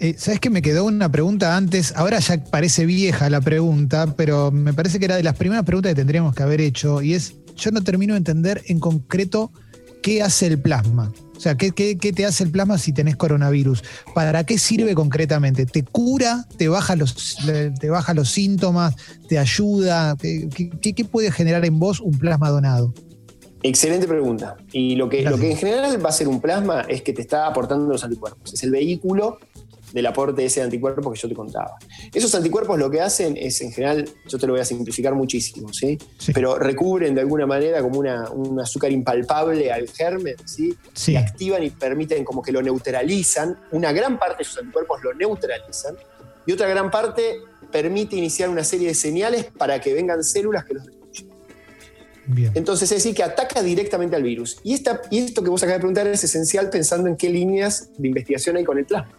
Eh, 0.00 0.14
¿Sabes 0.16 0.40
que 0.40 0.50
me 0.50 0.62
quedó 0.62 0.84
una 0.84 1.10
pregunta 1.12 1.56
antes? 1.56 1.94
Ahora 1.94 2.18
ya 2.18 2.42
parece 2.42 2.86
vieja 2.86 3.28
la 3.30 3.40
pregunta, 3.40 4.14
pero 4.16 4.50
me 4.50 4.72
parece 4.72 4.98
que 4.98 5.04
era 5.04 5.16
de 5.16 5.22
las 5.22 5.36
primeras 5.36 5.64
preguntas 5.64 5.90
que 5.90 5.96
tendríamos 5.96 6.34
que 6.34 6.42
haber 6.42 6.60
hecho. 6.60 7.02
Y 7.02 7.14
es, 7.14 7.34
yo 7.54 7.70
no 7.70 7.82
termino 7.82 8.14
de 8.14 8.18
entender 8.18 8.62
en 8.66 8.80
concreto 8.80 9.52
qué 10.02 10.22
hace 10.22 10.46
el 10.46 10.60
plasma. 10.60 11.12
O 11.36 11.40
sea, 11.40 11.56
¿qué, 11.56 11.72
te 11.72 12.26
hace 12.26 12.44
el 12.44 12.50
plasma 12.50 12.76
si 12.76 12.92
tenés 12.92 13.16
coronavirus? 13.16 13.82
¿Para 14.14 14.44
qué 14.44 14.58
sirve 14.58 14.94
concretamente? 14.94 15.64
¿Te 15.64 15.82
cura? 15.82 16.46
¿Te 16.58 16.68
baja 16.68 16.96
los, 16.96 17.38
te 17.80 17.88
baja 17.88 18.12
los 18.12 18.30
síntomas? 18.30 18.94
¿Te 19.26 19.38
ayuda? 19.38 20.16
qué 20.20 21.04
puede 21.10 21.32
generar 21.32 21.64
en 21.64 21.78
vos 21.78 22.00
un 22.00 22.18
plasma 22.18 22.50
donado? 22.50 22.92
Excelente 23.62 24.06
pregunta. 24.06 24.56
Y 24.72 24.96
lo 24.96 25.08
que, 25.08 25.22
lo 25.22 25.38
que 25.38 25.50
en 25.50 25.56
general 25.56 26.04
va 26.04 26.08
a 26.08 26.12
ser 26.12 26.28
un 26.28 26.40
plasma 26.40 26.82
es 26.82 27.02
que 27.02 27.12
te 27.12 27.20
está 27.20 27.46
aportando 27.46 27.86
los 27.86 28.02
anticuerpos. 28.04 28.54
Es 28.54 28.62
el 28.62 28.70
vehículo 28.70 29.38
del 29.92 30.06
aporte 30.06 30.42
de 30.42 30.46
ese 30.46 30.62
anticuerpo 30.62 31.12
que 31.12 31.18
yo 31.18 31.28
te 31.28 31.34
contaba. 31.34 31.76
Esos 32.12 32.34
anticuerpos 32.34 32.78
lo 32.78 32.90
que 32.90 33.00
hacen 33.00 33.36
es, 33.36 33.60
en 33.60 33.72
general, 33.72 34.08
yo 34.26 34.38
te 34.38 34.46
lo 34.46 34.54
voy 34.54 34.60
a 34.60 34.64
simplificar 34.64 35.14
muchísimo, 35.14 35.72
¿sí? 35.72 35.98
Pero 36.32 36.58
recubren 36.58 37.14
de 37.14 37.20
alguna 37.20 37.46
manera 37.46 37.82
como 37.82 37.98
una, 37.98 38.30
un 38.30 38.60
azúcar 38.60 38.92
impalpable 38.92 39.72
al 39.72 39.88
germen, 39.88 40.36
¿sí? 40.44 40.74
Y 41.06 41.16
activan 41.16 41.62
y 41.62 41.70
permiten 41.70 42.24
como 42.24 42.42
que 42.42 42.52
lo 42.52 42.62
neutralizan. 42.62 43.58
Una 43.72 43.92
gran 43.92 44.18
parte 44.18 44.38
de 44.38 44.42
esos 44.42 44.58
anticuerpos 44.58 45.02
lo 45.02 45.14
neutralizan 45.14 45.96
y 46.46 46.52
otra 46.52 46.68
gran 46.68 46.90
parte 46.90 47.36
permite 47.70 48.16
iniciar 48.16 48.48
una 48.48 48.64
serie 48.64 48.88
de 48.88 48.94
señales 48.94 49.44
para 49.56 49.80
que 49.80 49.94
vengan 49.94 50.24
células 50.24 50.64
que 50.64 50.74
los 50.74 50.84
entonces, 52.54 52.90
es 52.92 52.98
decir, 52.98 53.14
que 53.14 53.22
ataca 53.22 53.62
directamente 53.62 54.16
al 54.16 54.22
virus. 54.22 54.58
Y, 54.62 54.74
esta, 54.74 55.02
y 55.10 55.18
esto 55.18 55.42
que 55.42 55.50
vos 55.50 55.62
acabas 55.62 55.78
de 55.78 55.80
preguntar 55.80 56.06
es 56.06 56.22
esencial 56.22 56.70
pensando 56.70 57.08
en 57.08 57.16
qué 57.16 57.28
líneas 57.28 57.90
de 57.96 58.08
investigación 58.08 58.56
hay 58.56 58.64
con 58.64 58.78
el 58.78 58.84
plasma. 58.84 59.12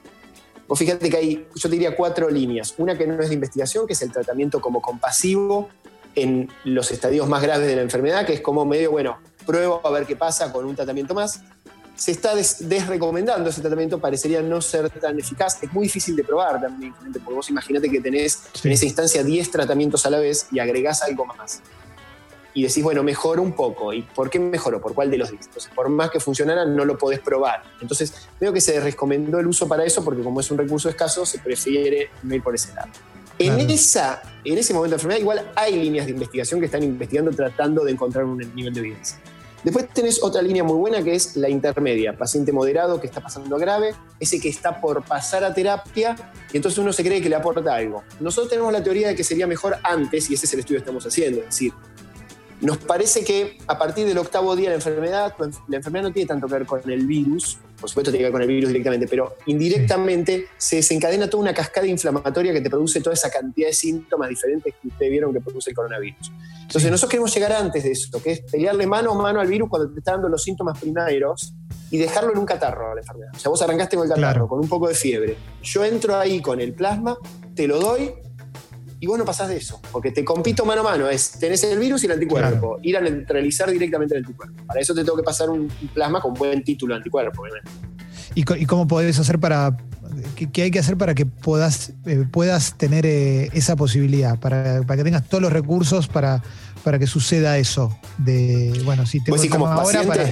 Vos 0.72 0.80
fíjate 0.80 1.10
que 1.10 1.18
hay, 1.18 1.48
yo 1.54 1.70
te 1.70 1.76
diría 1.76 1.98
cuatro 1.98 2.30
líneas. 2.30 2.76
Una 2.78 2.98
que 2.98 3.06
no 3.06 3.22
es 3.22 3.28
de 3.28 3.36
investigación, 3.36 3.86
que 3.86 3.92
es 3.92 4.02
el 4.04 4.10
tratamiento 4.10 4.62
como 4.62 4.82
compasivo 4.82 5.68
en 6.16 6.50
los 6.64 6.92
estadios 6.92 7.28
más 7.28 7.42
graves 7.42 7.68
de 7.68 7.76
la 7.76 7.82
enfermedad, 7.82 8.26
que 8.26 8.32
es 8.32 8.40
como 8.40 8.64
medio, 8.64 8.90
bueno, 8.90 9.18
pruebo 9.46 9.86
a 9.86 9.90
ver 9.90 10.06
qué 10.06 10.16
pasa 10.16 10.50
con 10.54 10.64
un 10.64 10.74
tratamiento 10.74 11.14
más. 11.14 11.42
Se 11.98 12.12
está 12.12 12.36
desrecomendando 12.36 13.50
ese 13.50 13.60
tratamiento, 13.60 14.00
parecería 14.00 14.42
no 14.42 14.62
ser 14.62 14.90
tan 14.92 15.20
eficaz. 15.20 15.62
Es 15.62 15.74
muy 15.74 15.88
difícil 15.88 16.16
de 16.16 16.24
probar 16.24 16.62
también, 16.62 16.94
porque 16.94 17.34
vos 17.34 17.50
imaginate 17.50 17.90
que 17.90 18.00
tenés 18.00 18.40
en 18.64 18.72
esa 18.72 18.86
instancia 18.86 19.26
10 19.26 19.52
tratamientos 19.52 20.06
a 20.06 20.10
la 20.10 20.20
vez 20.20 20.48
y 20.54 20.60
agregás 20.60 21.04
algo 21.04 21.26
más 21.26 21.62
y 22.54 22.64
decís, 22.64 22.84
bueno, 22.84 23.04
mejoró 23.04 23.42
un 23.42 23.54
poco. 23.54 23.94
¿Y 23.94 24.02
por 24.02 24.30
qué 24.30 24.40
mejoró? 24.40 24.82
¿Por 24.82 24.94
cuál 24.94 25.10
de 25.10 25.18
los 25.18 25.32
10? 25.32 25.46
Entonces, 25.46 25.72
por 25.74 25.90
más 25.90 26.10
que 26.10 26.20
funcionara, 26.20 26.66
no 26.66 26.86
lo 26.86 26.98
podés 26.98 27.20
probar. 27.20 27.64
Entonces, 27.82 28.28
veo 28.40 28.52
que 28.52 28.62
se 28.62 28.80
recomendó 28.80 29.40
el 29.40 29.48
uso 29.48 29.68
para 29.68 29.86
eso 29.86 30.04
porque 30.04 30.22
como 30.24 30.40
es 30.40 30.52
un 30.52 30.58
recurso 30.58 30.90
escaso, 30.90 31.26
se 31.26 31.40
prefiere 31.40 32.10
no 32.24 32.36
ir 32.36 32.44
por 32.44 32.56
ese 32.56 32.74
lado. 32.74 32.92
En, 33.40 33.60
esa, 33.72 34.22
en 34.44 34.58
ese 34.58 34.74
momento 34.74 34.92
de 34.92 34.96
enfermedad, 34.98 35.20
igual 35.20 35.52
hay 35.56 35.76
líneas 35.82 36.06
de 36.06 36.12
investigación 36.12 36.60
que 36.60 36.68
están 36.68 36.84
investigando 36.84 37.32
tratando 37.32 37.84
de 37.84 37.92
encontrar 37.92 38.26
un 38.26 38.38
nivel 38.38 38.74
de 38.74 38.80
evidencia. 38.82 39.18
Después 39.64 39.88
tenés 39.90 40.24
otra 40.24 40.42
línea 40.42 40.64
muy 40.64 40.76
buena 40.76 41.04
que 41.04 41.14
es 41.14 41.36
la 41.36 41.48
intermedia, 41.48 42.18
paciente 42.18 42.52
moderado 42.52 43.00
que 43.00 43.06
está 43.06 43.22
pasando 43.22 43.56
a 43.56 43.60
grave, 43.60 43.94
ese 44.20 44.40
que 44.40 44.50
está 44.50 44.82
por 44.82 45.04
pasar 45.04 45.44
a 45.44 45.54
terapia 45.54 46.16
y 46.52 46.58
entonces 46.58 46.80
uno 46.80 46.92
se 46.92 47.04
cree 47.04 47.22
que 47.22 47.30
le 47.30 47.36
aporta 47.36 47.76
algo. 47.76 48.04
Nosotros 48.20 48.50
tenemos 48.50 48.74
la 48.74 48.84
teoría 48.84 49.10
de 49.10 49.16
que 49.16 49.24
sería 49.24 49.46
mejor 49.46 49.78
antes, 49.84 50.32
y 50.32 50.34
ese 50.34 50.48
es 50.48 50.54
el 50.54 50.62
estudio 50.62 50.80
que 50.80 50.84
estamos 50.84 51.06
haciendo, 51.06 51.42
es 51.42 51.46
decir, 51.46 51.74
nos 52.62 52.78
parece 52.78 53.24
que 53.24 53.58
a 53.68 53.78
partir 53.78 54.08
del 54.08 54.18
octavo 54.18 54.56
día 54.56 54.70
de 54.70 54.72
la 54.72 54.76
enfermedad, 54.76 55.36
la 55.68 55.78
enfermedad 55.78 56.04
no 56.04 56.14
tiene 56.14 56.28
tanto 56.28 56.48
que 56.48 56.54
ver 56.54 56.66
con 56.66 56.90
el 56.90 57.06
virus, 57.08 57.58
por 57.80 57.90
supuesto 57.90 58.12
tiene 58.12 58.20
que 58.20 58.26
ver 58.26 58.32
con 58.32 58.42
el 58.42 58.48
virus 58.48 58.70
directamente, 58.70 59.08
pero 59.08 59.36
indirectamente 59.48 60.46
se 60.58 60.78
desencadena 60.78 61.28
toda 61.28 61.42
una 61.42 61.54
cascada 61.54 61.88
inflamatoria 61.88 62.54
que 62.54 62.62
te 62.62 62.70
produce 62.70 63.02
toda 63.02 63.16
esa 63.16 63.32
cantidad 63.32 63.68
de 63.68 63.74
síntomas 63.74 64.30
diferentes 64.30 64.76
que 64.80 64.88
ustedes 64.88 65.12
vieron 65.12 65.34
que 65.34 65.42
produce 65.42 65.72
el 65.72 65.76
coronavirus. 65.76 66.32
Entonces 66.62 66.92
nosotros 66.92 67.10
queremos 67.10 67.34
llegar 67.34 67.52
antes 67.52 67.84
de 67.84 67.92
eso, 67.92 68.22
que 68.22 68.32
es 68.32 68.42
pelearle 68.42 68.86
mano 68.86 69.12
a 69.12 69.16
mano 69.16 69.42
al 69.42 69.48
virus 69.48 69.68
cuando 69.68 69.92
te 69.92 70.00
está 70.00 70.12
dando 70.12 70.30
los 70.30 70.44
síntomas 70.44 70.80
primeros 70.80 71.56
y 71.90 71.98
dejarlo 71.98 72.32
en 72.32 72.38
un 72.38 72.46
catarro 72.46 72.92
a 72.92 72.96
la 72.96 73.02
enfermedad. 73.02 73.32
O 73.36 73.40
sea, 73.40 73.50
vos 73.50 73.62
arrancaste 73.62 73.98
con 73.98 74.08
el 74.08 74.14
catarro, 74.14 74.48
con 74.48 74.60
un 74.60 74.70
poco 74.70 74.88
de 74.88 74.94
fiebre. 74.94 75.36
Yo 75.64 75.84
entro 75.84 76.16
ahí 76.16 76.42
con 76.42 76.62
el 76.62 76.74
plasma, 76.74 77.18
te 77.56 77.68
lo 77.68 77.80
doy 77.80 78.14
y 79.02 79.08
vos 79.08 79.18
no 79.18 79.26
pasás 79.26 79.50
de 79.50 79.58
eso, 79.58 79.82
porque 79.92 80.12
te 80.12 80.24
compito 80.24 80.64
mano 80.64 80.82
a 80.82 80.84
mano, 80.84 81.10
es 81.10 81.32
tenés 81.32 81.64
el 81.64 81.80
virus 81.80 82.04
y 82.04 82.06
el 82.06 82.12
anticuerpo, 82.14 82.78
ir 82.84 82.96
a 82.96 83.02
neutralizar 83.02 83.72
directamente 83.72 84.16
el 84.16 84.24
anticuerpo. 84.24 84.64
Para 84.68 84.80
eso 84.80 84.94
te 84.94 85.04
tengo 85.04 85.18
que 85.18 85.24
pasar 85.24 85.50
un, 85.50 85.70
plasma 85.92 86.22
con 86.22 86.36
buen 86.36 86.64
título 86.64 86.94
de 86.94 87.00
anticuerpo, 87.00 87.42
obviamente. 87.42 87.72
¿Y, 88.36 88.44
cómo 88.68 88.88
podés 88.88 89.18
hacer 89.18 89.40
para, 89.40 89.76
qué, 90.36 90.62
hay 90.62 90.70
que 90.70 90.78
hacer 90.78 90.98
para 90.98 91.16
que 91.16 91.26
puedas, 91.26 91.94
eh, 92.06 92.26
puedas 92.32 92.78
tener 92.78 93.08
eh, 93.08 93.50
esa 93.54 93.76
posibilidad, 93.76 94.40
para, 94.40 94.84
para, 94.84 94.98
que 94.98 95.04
tengas 95.04 95.28
todos 95.28 95.42
los 95.42 95.52
recursos 95.52 96.08
para, 96.08 96.44
para 96.84 97.00
que 97.00 97.08
suceda 97.08 97.58
eso? 97.58 97.98
De, 98.20 98.84
bueno, 98.86 99.08
si 99.08 99.20
te 99.24 99.32
pues 99.32 99.50
como 99.50 99.66
ahora 99.66 100.04
para... 100.04 100.26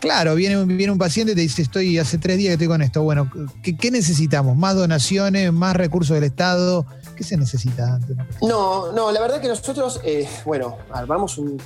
Claro, 0.00 0.34
viene, 0.34 0.64
viene 0.64 0.92
un 0.92 0.98
paciente 0.98 1.32
y 1.32 1.34
te 1.34 1.42
dice, 1.42 1.60
estoy 1.60 1.98
hace 1.98 2.16
tres 2.16 2.38
días 2.38 2.48
que 2.48 2.54
estoy 2.54 2.68
con 2.68 2.80
esto. 2.80 3.02
Bueno, 3.02 3.30
¿qué, 3.62 3.76
¿qué, 3.76 3.90
necesitamos? 3.90 4.56
¿Más 4.56 4.74
donaciones? 4.74 5.52
¿Más 5.52 5.76
recursos 5.76 6.14
del 6.14 6.24
Estado? 6.24 6.86
¿Qué 7.16 7.22
se 7.22 7.36
necesita? 7.36 7.98
No, 8.42 8.92
no, 8.92 9.12
la 9.12 9.20
verdad 9.20 9.40
que 9.40 9.48
nosotros, 9.48 10.00
eh, 10.04 10.28
bueno, 10.44 10.78
armamos 10.90 11.38
un, 11.38 11.60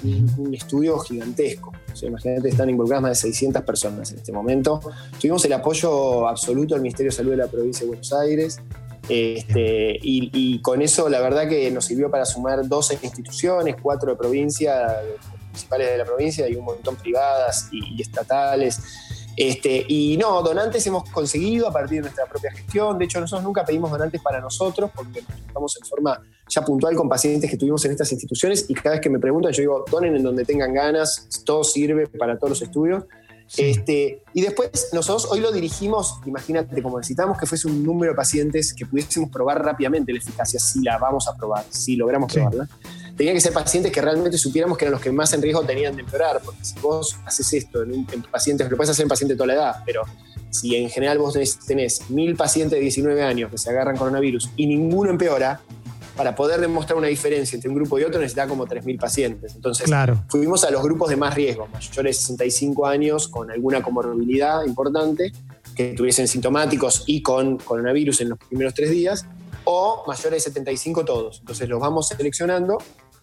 estudio 0.52 0.98
gigantesco. 0.98 1.72
O 2.00 2.06
imagínate, 2.06 2.48
están 2.48 2.68
involucradas 2.70 3.02
más 3.02 3.10
de 3.10 3.28
600 3.28 3.62
personas 3.62 4.10
en 4.12 4.18
este 4.18 4.32
momento. 4.32 4.80
Tuvimos 5.18 5.44
el 5.44 5.52
apoyo 5.54 6.28
absoluto 6.28 6.74
del 6.74 6.82
Ministerio 6.82 7.10
de 7.10 7.16
Salud 7.16 7.30
de 7.30 7.38
la 7.38 7.46
provincia 7.46 7.82
de 7.82 7.88
Buenos 7.88 8.12
Aires. 8.12 8.60
Este, 9.08 9.98
y, 10.02 10.60
con 10.60 10.82
eso, 10.82 11.08
la 11.08 11.20
verdad 11.20 11.48
que 11.48 11.70
nos 11.70 11.86
sirvió 11.86 12.10
para 12.10 12.26
sumar 12.26 12.66
12 12.68 12.98
instituciones, 13.02 13.76
cuatro 13.80 14.10
de 14.10 14.16
provincia, 14.16 15.00
principales 15.50 15.90
de 15.90 15.98
la 15.98 16.04
provincia 16.04 16.48
y 16.48 16.56
un 16.56 16.66
montón 16.66 16.96
privadas 16.96 17.68
y 17.72 18.00
estatales. 18.02 18.80
Este, 19.38 19.84
y 19.86 20.16
no, 20.16 20.42
donantes 20.42 20.84
hemos 20.88 21.08
conseguido 21.10 21.68
a 21.68 21.72
partir 21.72 21.98
de 21.98 22.00
nuestra 22.00 22.26
propia 22.26 22.50
gestión. 22.50 22.98
De 22.98 23.04
hecho, 23.04 23.20
nosotros 23.20 23.44
nunca 23.44 23.64
pedimos 23.64 23.88
donantes 23.88 24.20
para 24.20 24.40
nosotros 24.40 24.90
porque 24.92 25.20
estamos 25.46 25.78
en 25.80 25.86
forma 25.86 26.20
ya 26.48 26.64
puntual 26.64 26.96
con 26.96 27.08
pacientes 27.08 27.48
que 27.48 27.56
tuvimos 27.56 27.84
en 27.84 27.92
estas 27.92 28.10
instituciones 28.10 28.66
y 28.68 28.74
cada 28.74 28.96
vez 28.96 29.00
que 29.00 29.08
me 29.08 29.20
preguntan, 29.20 29.52
yo 29.52 29.60
digo, 29.60 29.84
donen 29.88 30.16
en 30.16 30.24
donde 30.24 30.44
tengan 30.44 30.74
ganas, 30.74 31.28
todo 31.44 31.62
sirve 31.62 32.08
para 32.08 32.36
todos 32.36 32.50
los 32.50 32.62
estudios. 32.62 33.04
Este, 33.56 34.24
y 34.34 34.40
después 34.42 34.88
nosotros 34.92 35.28
hoy 35.30 35.38
lo 35.38 35.52
dirigimos, 35.52 36.18
imagínate, 36.26 36.82
como 36.82 36.98
necesitamos 36.98 37.38
que 37.38 37.46
fuese 37.46 37.68
un 37.68 37.84
número 37.84 38.14
de 38.14 38.16
pacientes 38.16 38.74
que 38.74 38.86
pudiésemos 38.86 39.30
probar 39.30 39.64
rápidamente 39.64 40.12
la 40.12 40.18
eficacia, 40.18 40.58
si 40.58 40.80
la 40.82 40.98
vamos 40.98 41.28
a 41.28 41.36
probar, 41.36 41.64
si 41.70 41.94
logramos 41.94 42.32
probarla 42.32 42.68
tenía 43.18 43.32
que 43.34 43.40
ser 43.40 43.52
pacientes 43.52 43.90
que 43.90 44.00
realmente 44.00 44.38
supiéramos 44.38 44.78
que 44.78 44.84
eran 44.84 44.92
los 44.92 45.02
que 45.02 45.10
más 45.10 45.32
en 45.32 45.42
riesgo 45.42 45.62
tenían 45.64 45.96
de 45.96 46.02
empeorar, 46.02 46.40
porque 46.42 46.64
si 46.64 46.78
vos 46.78 47.16
haces 47.26 47.52
esto 47.52 47.82
en, 47.82 48.06
pacientes, 48.30 48.70
lo 48.70 48.76
puedes 48.76 48.90
hacer 48.90 49.02
en 49.02 49.08
pacientes 49.08 49.36
de 49.36 49.38
toda 49.38 49.48
la 49.48 49.54
edad, 49.54 49.82
pero 49.84 50.02
si 50.50 50.76
en 50.76 50.88
general 50.88 51.18
vos 51.18 51.36
tenés, 51.66 52.08
mil 52.10 52.36
pacientes 52.36 52.78
de 52.78 52.80
19 52.80 53.20
años 53.22 53.50
que 53.50 53.58
se 53.58 53.70
agarran 53.70 53.96
coronavirus 53.96 54.50
y 54.56 54.66
ninguno 54.68 55.10
empeora, 55.10 55.60
para 56.16 56.34
poder 56.34 56.60
demostrar 56.60 56.98
una 56.98 57.06
diferencia 57.06 57.54
entre 57.54 57.68
un 57.68 57.76
grupo 57.76 57.96
y 57.96 58.02
otro 58.02 58.18
necesita 58.18 58.48
como 58.48 58.66
3.000 58.66 58.98
pacientes. 58.98 59.54
Entonces, 59.54 59.86
claro. 59.86 60.24
fuimos 60.28 60.64
a 60.64 60.70
los 60.72 60.82
grupos 60.82 61.10
de 61.10 61.16
más 61.16 61.32
riesgo, 61.32 61.68
mayores 61.68 62.16
de 62.16 62.20
65 62.20 62.86
años 62.88 63.28
con 63.28 63.52
alguna 63.52 63.82
comorbilidad 63.82 64.64
importante, 64.64 65.30
que 65.76 65.92
tuviesen 65.92 66.26
sintomáticos 66.26 67.04
y 67.06 67.22
con 67.22 67.58
coronavirus 67.58 68.22
en 68.22 68.30
los 68.30 68.38
primeros 68.40 68.74
tres 68.74 68.90
días, 68.90 69.26
o 69.62 70.02
mayores 70.08 70.44
de 70.44 70.50
75 70.50 71.04
todos. 71.04 71.38
Entonces 71.38 71.68
los 71.68 71.78
vamos 71.78 72.08
seleccionando 72.08 72.78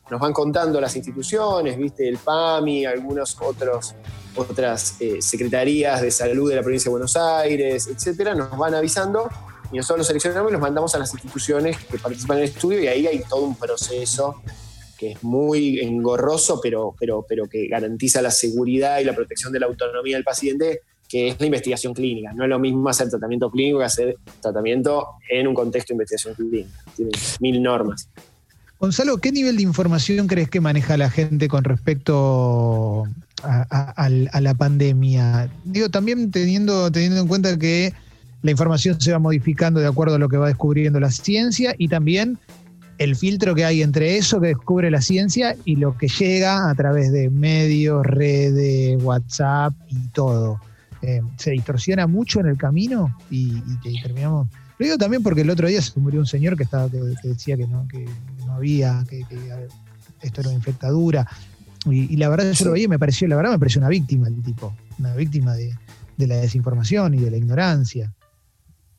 nos 0.09 0.19
van 0.19 0.33
contando 0.33 0.79
las 0.79 0.95
instituciones, 0.95 1.77
viste, 1.77 2.07
el 2.07 2.17
PAMI, 2.17 2.85
algunas 2.85 3.35
otros, 3.41 3.95
otras 4.35 4.97
eh, 4.99 5.21
secretarías 5.21 6.01
de 6.01 6.11
salud 6.11 6.49
de 6.49 6.57
la 6.57 6.61
provincia 6.61 6.89
de 6.89 6.91
Buenos 6.91 7.15
Aires, 7.15 7.87
etcétera, 7.87 8.35
nos 8.35 8.55
van 8.57 8.75
avisando 8.75 9.29
y 9.71 9.77
nosotros 9.77 9.99
los 9.99 10.07
seleccionamos 10.07 10.51
y 10.51 10.53
los 10.53 10.61
mandamos 10.61 10.93
a 10.95 10.99
las 10.99 11.11
instituciones 11.13 11.77
que 11.77 11.97
participan 11.97 12.37
en 12.37 12.43
el 12.43 12.49
estudio 12.49 12.81
y 12.81 12.87
ahí 12.87 13.07
hay 13.07 13.23
todo 13.27 13.41
un 13.41 13.55
proceso 13.55 14.41
que 14.97 15.11
es 15.11 15.23
muy 15.23 15.79
engorroso, 15.79 16.59
pero, 16.61 16.95
pero, 16.97 17.25
pero 17.27 17.47
que 17.47 17.67
garantiza 17.67 18.21
la 18.21 18.31
seguridad 18.31 18.99
y 18.99 19.03
la 19.03 19.13
protección 19.13 19.51
de 19.51 19.59
la 19.59 19.65
autonomía 19.65 20.15
del 20.15 20.23
paciente, 20.23 20.81
que 21.09 21.29
es 21.29 21.39
la 21.39 21.47
investigación 21.47 21.93
clínica. 21.93 22.31
No 22.33 22.43
es 22.43 22.49
lo 22.49 22.59
mismo 22.59 22.87
hacer 22.87 23.09
tratamiento 23.09 23.51
clínico 23.51 23.79
que 23.79 23.85
hacer 23.85 24.15
tratamiento 24.41 25.07
en 25.29 25.47
un 25.47 25.53
contexto 25.53 25.89
de 25.89 25.95
investigación 25.95 26.35
clínica. 26.35 26.69
Tiene 26.95 27.11
mil 27.39 27.61
normas. 27.61 28.09
Gonzalo, 28.79 29.17
¿qué 29.17 29.31
nivel 29.31 29.57
de 29.57 29.63
información 29.63 30.27
crees 30.27 30.49
que 30.49 30.59
maneja 30.59 30.97
la 30.97 31.09
gente 31.09 31.47
con 31.47 31.63
respecto 31.63 33.03
a, 33.41 34.09
la 34.09 34.53
pandemia? 34.53 35.49
Digo, 35.63 35.89
también 35.89 36.29
teniendo, 36.31 36.91
teniendo 36.91 37.21
en 37.21 37.27
cuenta 37.27 37.57
que 37.57 37.93
la 38.41 38.51
información 38.51 38.99
se 38.99 39.11
va 39.11 39.19
modificando 39.19 39.79
de 39.79 39.87
acuerdo 39.87 40.15
a 40.15 40.19
lo 40.19 40.27
que 40.27 40.37
va 40.37 40.47
descubriendo 40.47 40.99
la 40.99 41.09
ciencia 41.09 41.73
y 41.77 41.87
también 41.87 42.37
el 42.97 43.15
filtro 43.15 43.55
que 43.55 43.65
hay 43.65 43.81
entre 43.81 44.17
eso 44.17 44.39
que 44.41 44.47
descubre 44.47 44.91
la 44.91 45.01
ciencia 45.01 45.55
y 45.65 45.77
lo 45.77 45.97
que 45.97 46.07
llega 46.07 46.69
a 46.69 46.75
través 46.75 47.11
de 47.11 47.29
medios, 47.29 48.05
redes, 48.05 49.01
WhatsApp 49.01 49.73
y 49.89 50.07
todo. 50.09 50.59
Eh, 51.01 51.21
¿Se 51.37 51.51
distorsiona 51.51 52.07
mucho 52.07 52.39
en 52.41 52.47
el 52.47 52.57
camino 52.57 53.15
y, 53.29 53.53
y 53.85 54.01
terminamos 54.01 54.47
lo 54.77 54.85
digo 54.85 54.97
también 54.97 55.23
porque 55.23 55.41
el 55.41 55.49
otro 55.49 55.67
día 55.67 55.81
se 55.81 55.97
murió 55.99 56.19
un 56.19 56.25
señor 56.25 56.57
que 56.57 56.63
estaba 56.63 56.89
que, 56.89 56.99
decía 57.23 57.55
que 57.55 57.67
no, 57.67 57.87
que 57.87 58.05
no 58.55 58.59
había, 58.59 59.03
que, 59.09 59.25
esto 60.21 60.41
era 60.41 60.49
una 60.49 60.57
infectadura. 60.57 61.27
Y, 61.85 62.15
la 62.17 62.29
verdad 62.29 62.51
yo 62.51 62.65
lo 62.65 62.71
veía 62.71 62.85
y 62.85 62.87
me 62.87 62.97
pareció, 62.97 63.27
la 63.27 63.35
verdad 63.35 63.51
me 63.51 63.59
pareció 63.59 63.79
una 63.79 63.89
víctima 63.89 64.27
el 64.27 64.41
tipo, 64.41 64.75
una 64.97 65.13
víctima 65.13 65.53
de, 65.53 65.75
la 66.17 66.37
desinformación 66.37 67.13
y 67.13 67.19
de 67.19 67.31
la 67.31 67.37
ignorancia. 67.37 68.13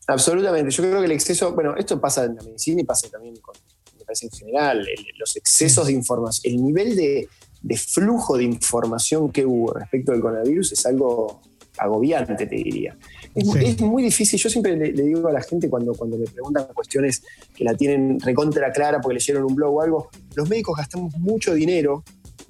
Absolutamente. 0.06 0.70
Yo 0.70 0.84
creo 0.84 1.00
que 1.00 1.06
el 1.06 1.12
exceso, 1.12 1.52
bueno, 1.52 1.74
esto 1.76 2.00
pasa 2.00 2.24
en 2.24 2.36
la 2.36 2.42
medicina 2.42 2.80
y 2.80 2.84
pasa 2.84 3.08
también 3.08 3.36
con, 3.38 3.56
me 3.98 4.04
parece 4.04 4.26
en 4.26 4.32
general, 4.32 4.86
los 5.18 5.34
excesos 5.36 5.86
de 5.86 5.92
información, 5.94 6.54
el 6.54 6.62
nivel 6.62 6.94
de, 6.94 7.28
de, 7.62 7.76
flujo 7.76 8.36
de 8.36 8.44
información 8.44 9.32
que 9.32 9.44
hubo 9.44 9.72
respecto 9.72 10.12
del 10.12 10.20
coronavirus 10.20 10.72
es 10.72 10.86
algo 10.86 11.40
agobiante, 11.78 12.46
te 12.46 12.54
diría. 12.54 12.96
Es, 13.36 13.80
muy 13.82 14.02
difícil, 14.02 14.40
yo 14.40 14.48
siempre 14.48 14.74
le, 14.76 14.92
digo 14.92 15.28
a 15.28 15.32
la 15.32 15.42
gente 15.42 15.68
cuando, 15.68 15.92
cuando 15.92 16.16
me 16.16 16.24
preguntan 16.24 16.66
cuestiones 16.72 17.22
que 17.54 17.64
la 17.64 17.74
tienen 17.74 18.18
recontra 18.18 18.72
clara 18.72 18.98
porque 18.98 19.14
leyeron 19.14 19.44
un 19.44 19.54
blog 19.54 19.74
o 19.74 19.82
algo, 19.82 20.08
los 20.34 20.48
médicos 20.48 20.76
gastamos 20.78 21.14
mucho 21.18 21.52
dinero 21.52 22.02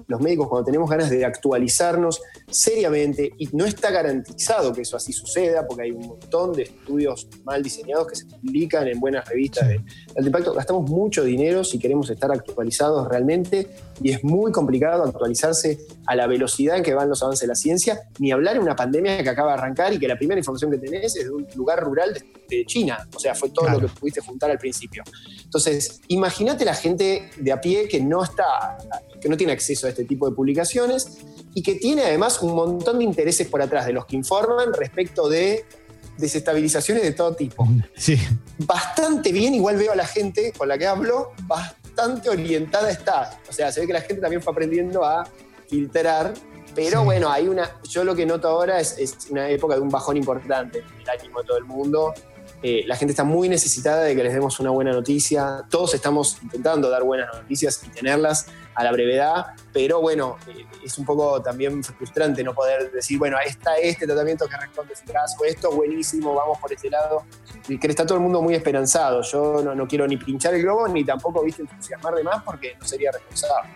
los 0.07 0.21
médicos 0.21 0.47
cuando 0.47 0.65
tenemos 0.65 0.89
ganas 0.89 1.09
de 1.09 1.25
actualizarnos 1.25 2.21
seriamente, 2.49 3.31
y 3.37 3.49
no 3.53 3.65
está 3.65 3.91
garantizado 3.91 4.73
que 4.73 4.81
eso 4.81 4.95
así 4.95 5.11
suceda, 5.11 5.67
porque 5.67 5.83
hay 5.83 5.91
un 5.91 6.07
montón 6.07 6.53
de 6.53 6.63
estudios 6.63 7.27
mal 7.43 7.61
diseñados 7.61 8.07
que 8.07 8.15
se 8.15 8.25
publican 8.25 8.87
en 8.87 8.99
buenas 8.99 9.27
revistas 9.27 9.67
de 9.67 9.75
alto 9.75 10.27
impacto, 10.27 10.53
gastamos 10.53 10.89
mucho 10.89 11.23
dinero 11.23 11.63
si 11.63 11.77
queremos 11.77 12.09
estar 12.09 12.31
actualizados 12.31 13.07
realmente, 13.07 13.67
y 14.01 14.11
es 14.11 14.23
muy 14.23 14.51
complicado 14.51 15.03
actualizarse 15.03 15.79
a 16.05 16.15
la 16.15 16.27
velocidad 16.27 16.77
en 16.77 16.83
que 16.83 16.93
van 16.93 17.09
los 17.09 17.21
avances 17.21 17.41
de 17.41 17.47
la 17.47 17.55
ciencia, 17.55 17.99
ni 18.19 18.31
hablar 18.31 18.55
en 18.55 18.61
una 18.61 18.75
pandemia 18.75 19.21
que 19.23 19.29
acaba 19.29 19.53
de 19.53 19.59
arrancar 19.59 19.93
y 19.93 19.99
que 19.99 20.07
la 20.07 20.17
primera 20.17 20.39
información 20.39 20.71
que 20.71 20.77
tenés 20.77 21.15
es 21.17 21.25
de 21.25 21.31
un 21.31 21.45
lugar 21.55 21.83
rural 21.83 22.13
de, 22.13 22.65
China, 22.65 23.05
o 23.13 23.19
sea, 23.19 23.35
fue 23.35 23.49
todo 23.49 23.67
lo 23.67 23.81
que 23.81 23.87
pudiste 23.87 24.21
juntar 24.21 24.49
al 24.49 24.57
principio. 24.57 25.03
Entonces, 25.43 25.99
imagínate 26.07 26.63
la 26.63 26.73
gente 26.73 27.29
de 27.37 27.51
a 27.51 27.59
pie 27.59 27.89
que 27.89 27.99
no 27.99 28.23
está 28.23 28.77
que 29.19 29.29
no 29.29 29.37
tiene 29.37 29.53
acceso 29.53 29.87
a 29.87 29.89
este 29.89 29.96
tipo 30.05 30.29
de 30.29 30.35
publicaciones 30.35 31.17
y 31.53 31.63
que 31.63 31.75
tiene 31.75 32.03
además 32.03 32.41
un 32.41 32.53
montón 32.55 32.99
de 32.99 33.03
intereses 33.03 33.47
por 33.47 33.61
atrás 33.61 33.85
de 33.85 33.93
los 33.93 34.05
que 34.05 34.15
informan 34.15 34.73
respecto 34.73 35.29
de 35.29 35.65
desestabilizaciones 36.17 37.03
de 37.03 37.11
todo 37.11 37.35
tipo. 37.35 37.67
Sí. 37.95 38.17
Bastante 38.59 39.31
bien, 39.31 39.53
igual 39.53 39.77
veo 39.77 39.91
a 39.91 39.95
la 39.95 40.05
gente 40.05 40.51
con 40.57 40.67
la 40.67 40.77
que 40.77 40.87
hablo, 40.87 41.31
bastante 41.43 42.29
orientada 42.29 42.89
está. 42.89 43.39
O 43.49 43.53
sea, 43.53 43.71
se 43.71 43.81
ve 43.81 43.87
que 43.87 43.93
la 43.93 44.01
gente 44.01 44.21
también 44.21 44.41
fue 44.41 44.51
aprendiendo 44.51 45.03
a 45.03 45.27
filtrar, 45.67 46.33
pero 46.75 47.03
bueno, 47.03 47.31
hay 47.31 47.47
una, 47.47 47.79
yo 47.89 48.03
lo 48.03 48.15
que 48.15 48.25
noto 48.25 48.47
ahora 48.47 48.79
es, 48.79 48.97
es, 48.97 49.27
una 49.29 49.49
época 49.49 49.75
de 49.75 49.81
un 49.81 49.89
bajón 49.89 50.17
importante 50.17 50.83
el 50.99 51.09
ánimo 51.09 51.41
de 51.41 51.47
todo 51.47 51.57
el 51.57 51.65
mundo. 51.65 52.13
Eh, 52.63 52.83
la 52.87 52.95
gente 52.95 53.11
está 53.11 53.23
muy 53.23 53.49
necesitada 53.49 54.03
de 54.03 54.15
que 54.15 54.23
les 54.23 54.33
demos 54.33 54.59
una 54.59 54.71
buena 54.71 54.91
noticia. 54.91 55.65
Todos 55.69 55.93
estamos 55.93 56.37
intentando 56.41 56.89
dar 56.89 57.03
buenas 57.03 57.29
noticias 57.33 57.81
y 57.85 57.89
tenerlas 57.89 58.47
a 58.77 58.83
la 58.83 58.91
brevedad, 58.91 59.47
pero 59.73 59.99
bueno, 59.99 60.37
eh, 60.47 60.65
es 60.85 60.97
un 60.99 61.05
poco 61.05 61.41
también 61.41 61.83
frustrante 61.83 62.43
no 62.43 62.53
poder 62.53 62.91
decir, 62.91 63.17
bueno, 63.17 63.37
está 63.43 63.75
este 63.75 64.05
tratamiento 64.05 64.47
que 64.47 64.55
responde 64.55 64.93
a 64.93 65.13
caso, 65.13 65.43
esto 65.45 65.71
buenísimo, 65.71 66.35
vamos 66.35 66.59
por 66.59 66.71
este 66.71 66.91
lado. 66.91 67.23
Y 67.67 67.79
que 67.79 67.87
está 67.87 68.05
todo 68.05 68.19
el 68.19 68.23
mundo 68.23 68.39
muy 68.39 68.53
esperanzado. 68.53 69.23
Yo 69.23 69.63
no, 69.63 69.87
quiero 69.87 70.07
ni 70.07 70.17
pinchar 70.17 70.53
el 70.53 70.61
globo 70.61 70.87
ni 70.87 71.03
tampoco, 71.03 71.43
viste, 71.43 71.63
entusiasmar 71.63 72.13
de 72.13 72.23
más 72.23 72.43
porque 72.43 72.75
no 72.79 72.85
sería 72.85 73.11
responsable. 73.11 73.69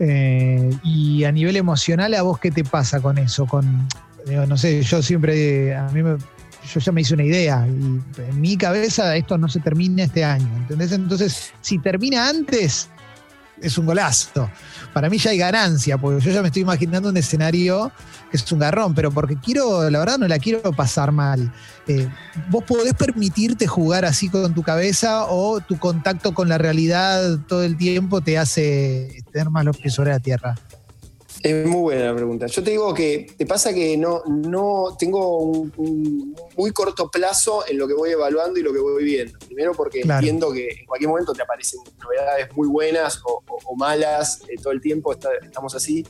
Eh, 0.00 0.70
y 0.82 1.22
a 1.22 1.30
nivel 1.30 1.56
emocional, 1.56 2.12
¿a 2.14 2.22
vos 2.22 2.40
qué 2.40 2.50
te 2.50 2.64
pasa 2.64 3.00
con 3.00 3.16
eso? 3.16 3.46
Con, 3.46 3.86
no 4.26 4.56
sé, 4.56 4.82
yo 4.82 5.02
siempre, 5.02 5.72
a 5.72 5.88
mí 5.90 6.02
yo 6.02 6.80
ya 6.80 6.92
me 6.92 7.00
hice 7.00 7.14
una 7.14 7.24
idea 7.24 7.66
y 7.66 8.00
en 8.20 8.40
mi 8.40 8.56
cabeza 8.56 9.14
esto 9.16 9.38
no 9.38 9.48
se 9.48 9.60
termina 9.60 10.02
este 10.02 10.24
año, 10.24 10.48
¿entendés? 10.56 10.92
Entonces, 10.92 11.52
si 11.60 11.78
termina 11.78 12.28
antes, 12.28 12.88
es 13.62 13.78
un 13.78 13.86
golazo. 13.86 14.50
Para 14.92 15.08
mí 15.08 15.18
ya 15.18 15.30
hay 15.30 15.38
ganancia, 15.38 15.98
porque 15.98 16.24
yo 16.24 16.32
ya 16.32 16.42
me 16.42 16.48
estoy 16.48 16.62
imaginando 16.62 17.08
un 17.08 17.16
escenario 17.16 17.92
que 18.30 18.36
es 18.36 18.52
un 18.52 18.60
garrón, 18.60 18.94
pero 18.94 19.10
porque 19.10 19.36
quiero, 19.36 19.88
la 19.90 19.98
verdad 19.98 20.18
no 20.18 20.28
la 20.28 20.38
quiero 20.38 20.72
pasar 20.72 21.12
mal. 21.12 21.52
Eh, 21.86 22.08
¿Vos 22.48 22.64
podés 22.64 22.94
permitirte 22.94 23.66
jugar 23.66 24.04
así 24.04 24.28
con 24.28 24.54
tu 24.54 24.62
cabeza 24.62 25.26
o 25.26 25.60
tu 25.60 25.78
contacto 25.78 26.32
con 26.32 26.48
la 26.48 26.58
realidad 26.58 27.38
todo 27.48 27.64
el 27.64 27.76
tiempo 27.76 28.20
te 28.20 28.38
hace 28.38 29.24
tener 29.32 29.50
más 29.50 29.64
los 29.64 29.76
sobre 29.88 30.10
la 30.10 30.20
tierra? 30.20 30.56
Es 31.42 31.66
muy 31.66 31.80
buena 31.80 32.06
la 32.06 32.14
pregunta. 32.14 32.46
Yo 32.46 32.62
te 32.62 32.70
digo 32.70 32.92
que 32.92 33.26
te 33.36 33.46
pasa 33.46 33.72
que 33.72 33.96
no, 33.96 34.22
no 34.26 34.96
tengo 34.98 35.38
un, 35.38 36.34
muy 36.56 36.70
corto 36.72 37.10
plazo 37.10 37.64
en 37.66 37.78
lo 37.78 37.88
que 37.88 37.94
voy 37.94 38.10
evaluando 38.10 38.60
y 38.60 38.62
lo 38.62 38.72
que 38.72 38.78
voy 38.78 39.04
viendo. 39.04 39.38
Primero 39.46 39.72
porque 39.72 40.00
entiendo 40.00 40.52
que 40.52 40.68
en 40.68 40.86
cualquier 40.86 41.08
momento 41.08 41.32
te 41.32 41.42
aparecen 41.42 41.80
novedades 42.02 42.54
muy 42.54 42.68
buenas 42.68 43.22
o, 43.24 43.42
malas, 43.76 44.42
eh, 44.48 44.56
todo 44.60 44.72
el 44.72 44.80
tiempo 44.80 45.12
estamos 45.12 45.74
así 45.74 46.04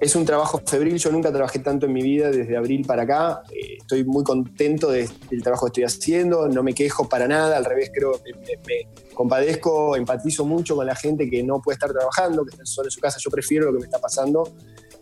es 0.00 0.16
un 0.16 0.24
trabajo 0.24 0.60
febril, 0.66 0.98
yo 0.98 1.10
nunca 1.12 1.32
trabajé 1.32 1.60
tanto 1.60 1.86
en 1.86 1.92
mi 1.92 2.02
vida 2.02 2.30
desde 2.30 2.56
abril 2.56 2.84
para 2.86 3.02
acá, 3.02 3.42
eh, 3.52 3.78
estoy 3.78 4.04
muy 4.04 4.24
contento 4.24 4.90
del 4.90 5.08
trabajo 5.42 5.66
que 5.66 5.82
estoy 5.82 5.84
haciendo, 5.84 6.48
no 6.48 6.62
me 6.62 6.74
quejo 6.74 7.08
para 7.08 7.28
nada, 7.28 7.56
al 7.56 7.64
revés 7.64 7.90
creo 7.94 8.20
que 8.22 8.32
me, 8.34 8.88
compadezco, 9.14 9.96
empatizo 9.96 10.44
mucho 10.44 10.76
con 10.76 10.86
la 10.86 10.94
gente 10.94 11.30
que 11.30 11.42
no 11.42 11.60
puede 11.60 11.74
estar 11.74 11.92
trabajando, 11.92 12.44
que 12.44 12.50
está 12.50 12.66
solo 12.66 12.88
en 12.88 12.90
su 12.90 13.00
casa, 13.00 13.18
yo 13.20 13.30
prefiero 13.30 13.66
lo 13.66 13.72
que 13.74 13.78
me 13.80 13.84
está 13.86 14.00
pasando, 14.00 14.52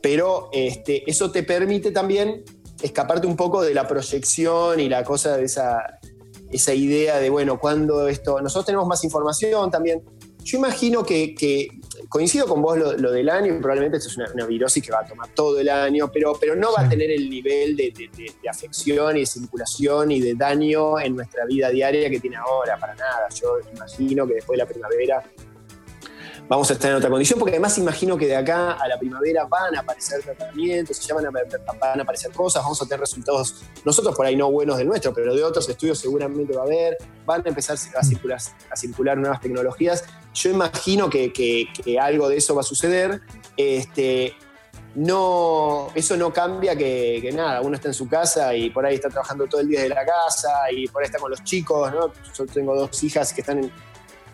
pero 0.01 0.51
este, 0.53 1.09
eso 1.11 1.31
te 1.31 1.43
permite 1.43 1.91
también 1.91 2.45
escaparte 2.83 3.27
un 3.27 3.37
poco 3.37 3.63
de 3.63 3.75
la 3.75 3.87
proyección 3.87 4.81
y 4.81 4.89
la 4.89 5.05
cosa 5.05 5.37
de 5.37 5.45
esa 5.45 6.75
idea 6.75 7.19
de, 7.19 7.31
bueno, 7.31 7.59
cuando 7.59 8.09
esto, 8.09 8.41
nosotros 8.41 8.67
tenemos 8.67 8.87
más 8.87 9.03
información 9.05 9.71
también, 9.71 10.03
yo 10.45 10.59
imagino 10.59 11.05
que, 11.05 11.69
coincido 12.09 12.47
con 12.47 12.63
vos 12.63 12.77
lo, 12.77 13.13
del 13.13 13.29
año, 13.29 13.59
probablemente 13.61 13.99
esto 13.99 14.09
es 14.09 14.35
una, 14.35 14.47
virosis 14.47 14.83
que 14.83 14.91
va 14.91 15.01
a 15.01 15.07
tomar 15.07 15.29
todo 15.35 15.59
el 15.59 15.69
año, 15.69 16.11
pero, 16.13 16.37
pero 16.39 16.57
no 16.57 16.73
va 16.73 16.83
a 16.83 16.89
tener 16.89 17.11
el 17.11 17.31
nivel 17.31 17.77
de, 17.77 17.93
afección 18.49 19.17
y 19.17 19.21
de 19.21 19.27
circulación 19.27 20.11
y 20.11 20.21
de 20.21 20.35
daño 20.35 20.99
en 21.01 21.17
nuestra 21.17 21.45
vida 21.47 21.71
diaria 21.71 22.11
que 22.11 22.21
tiene 22.21 22.37
ahora, 22.37 22.77
para 22.79 22.95
nada. 22.95 23.29
Yo 23.41 23.59
imagino 23.75 24.27
que 24.27 24.35
después 24.35 24.59
de 24.59 24.65
la 24.65 24.69
primavera 24.69 25.23
vamos 26.49 26.71
a 26.71 26.75
estar 26.75 26.91
en 26.91 26.97
otra 26.97 27.09
condición, 27.09 27.39
porque 27.39 27.53
además 27.53 27.79
imagino 27.79 28.17
que 28.17 28.27
de 28.27 28.37
acá 28.37 28.73
a 28.73 28.89
la 28.89 28.99
primavera 28.99 29.47
van 29.47 29.75
a 29.77 29.81
aparecer 29.81 30.23
tratamientos, 30.23 31.01
van 31.15 31.27
a, 31.27 31.31
van 31.31 32.01
a 32.01 32.03
aparecer 32.03 32.33
cosas, 32.33 32.63
vamos 32.63 32.81
a 32.83 32.85
tener 32.85 33.01
resultados, 33.01 33.63
nosotros 33.85 34.15
por 34.15 34.27
ahí 34.27 34.37
no 34.37 34.51
buenos 34.51 34.77
del 34.79 34.87
nuestro, 34.87 35.15
pero 35.15 35.35
de 35.35 35.43
otros 35.43 35.69
estudios 35.69 35.99
seguramente 35.99 36.55
va 36.55 36.63
a 36.63 36.65
haber, 36.65 36.97
van 37.25 37.43
a 37.45 37.49
empezar 37.49 37.77
a 37.97 38.03
circular, 38.03 38.39
a 38.71 38.77
circular 38.77 39.17
nuevas 39.17 39.41
tecnologías. 39.41 40.05
Yo 40.35 40.51
imagino 40.51 41.09
que, 41.09 41.33
que, 41.33 41.99
algo 41.99 42.29
de 42.29 42.37
eso 42.37 42.55
va 42.55 42.63
a 42.63 42.65
suceder. 42.65 43.21
Este, 43.57 44.35
no, 44.95 45.89
eso 45.95 46.17
no 46.17 46.33
cambia 46.33 46.77
que, 46.77 47.19
que, 47.23 47.33
nada, 47.33 47.61
uno 47.61 47.77
está 47.77 47.89
en 47.89 47.95
su 47.95 48.09
casa 48.09 48.55
y 48.55 48.71
por 48.71 48.85
ahí 48.85 48.97
está 48.97 49.09
trabajando 49.09 49.47
todo 49.47 49.61
el 49.61 49.69
día 49.69 49.83
desde 49.83 49.95
la 49.95 50.05
casa 50.05 50.71
y 50.71 50.87
por 50.89 51.03
ahí 51.03 51.07
está 51.07 51.19
con 51.19 51.31
los 51.31 51.43
chicos, 51.45 51.93
¿no? 51.93 52.13
Yo 52.37 52.47
tengo 52.47 52.75
dos 52.75 53.03
hijas 53.03 53.33
que 53.33 53.41
están 53.41 53.59
en, 53.59 53.73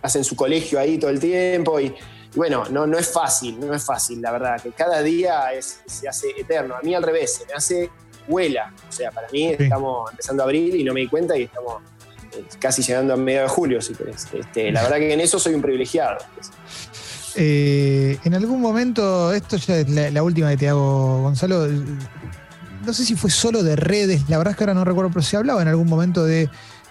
hacen 0.02 0.24
su 0.24 0.36
colegio 0.36 0.78
ahí 0.78 0.98
todo 0.98 1.10
el 1.10 1.20
tiempo 1.20 1.80
y, 1.80 1.94
bueno, 2.34 2.64
no, 2.70 2.86
no 2.86 2.98
es 2.98 3.10
fácil, 3.10 3.58
no 3.58 3.74
es 3.74 3.84
fácil, 3.84 4.20
la 4.20 4.30
verdad, 4.32 4.60
que 4.60 4.70
cada 4.70 5.02
día 5.02 5.44
se 5.60 6.08
hace 6.08 6.28
eterno. 6.38 6.74
A 6.76 6.82
mí 6.82 6.94
al 6.94 7.02
revés, 7.02 7.34
se 7.34 7.46
me 7.46 7.54
hace 7.54 7.90
huela. 8.28 8.72
O 8.88 8.92
sea, 8.92 9.10
para 9.10 9.28
mí 9.30 9.56
estamos 9.58 10.10
empezando 10.10 10.42
a 10.42 10.46
abril 10.46 10.74
y 10.76 10.84
no 10.84 10.92
me 10.92 11.00
di 11.00 11.08
cuenta 11.08 11.36
y 11.36 11.44
estamos 11.44 11.82
eh, 12.32 12.44
casi 12.58 12.82
llegando 12.82 13.14
a 13.14 13.16
medio 13.16 13.42
de 13.42 13.48
julio, 13.48 13.80
si 13.80 13.94
querés. 13.94 14.26
Este, 14.32 14.70
la 14.70 14.82
verdad 14.82 14.98
que 14.98 15.12
en 15.12 15.20
eso 15.20 15.38
soy 15.38 15.54
un 15.54 15.62
privilegiado. 15.62 16.18
Eh, 17.34 18.18
en 18.24 18.34
algún 18.34 18.60
momento, 18.60 19.32
esto 19.32 19.56
ya 19.56 19.78
es 19.78 19.88
la, 19.88 20.22
última 20.22 20.50
que 20.50 20.56
te 20.56 20.68
hago, 20.68 21.22
Gonzalo. 21.22 21.66
No 22.84 22.92
sé 22.92 23.04
si 23.04 23.16
fue 23.16 23.30
solo 23.30 23.62
de 23.62 23.76
redes, 23.76 24.28
la 24.28 24.38
verdad 24.38 24.52
es 24.52 24.56
que 24.56 24.64
ahora 24.64 24.74
no 24.74 24.84
recuerdo, 24.84 25.10
pero 25.10 25.22
se 25.22 25.36
hablaba 25.36 25.60
en 25.60 25.68
algún 25.68 25.88
momento 25.88 26.24
de 26.24 26.48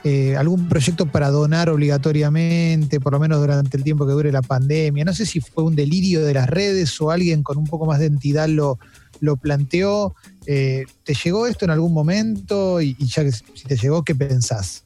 eh, 0.10 0.38
algún 0.38 0.70
proyecto 0.70 1.06
para 1.12 1.30
donar 1.30 1.70
obligatoriamente, 1.70 3.02
por 3.02 3.12
lo 3.12 3.20
menos 3.20 3.42
durante 3.42 3.76
el 3.76 3.84
tiempo 3.84 4.08
que 4.08 4.14
dure 4.14 4.32
la 4.32 4.42
pandemia. 4.42 5.04
No 5.04 5.14
sé 5.14 5.26
si 5.26 5.42
fue 5.42 5.66
un 5.66 5.76
delirio 5.76 6.24
de 6.24 6.34
las 6.34 6.48
redes 6.48 7.02
o 7.02 7.12
alguien 7.12 7.44
con 7.44 7.58
un 7.58 7.66
poco 7.66 7.86
más 7.86 8.00
de 8.00 8.06
entidad 8.06 8.48
lo, 8.48 8.80
lo 9.20 9.36
planteó. 9.36 10.16
Eh, 10.46 10.86
¿Te 11.04 11.14
llegó 11.14 11.46
esto 11.46 11.66
en 11.66 11.72
algún 11.72 11.94
momento? 11.94 12.80
Y, 12.80 12.96
ya 13.06 13.26
que 13.26 13.34
si 13.34 13.66
te 13.68 13.76
llegó, 13.76 14.02
¿qué 14.06 14.16
pensás? 14.16 14.86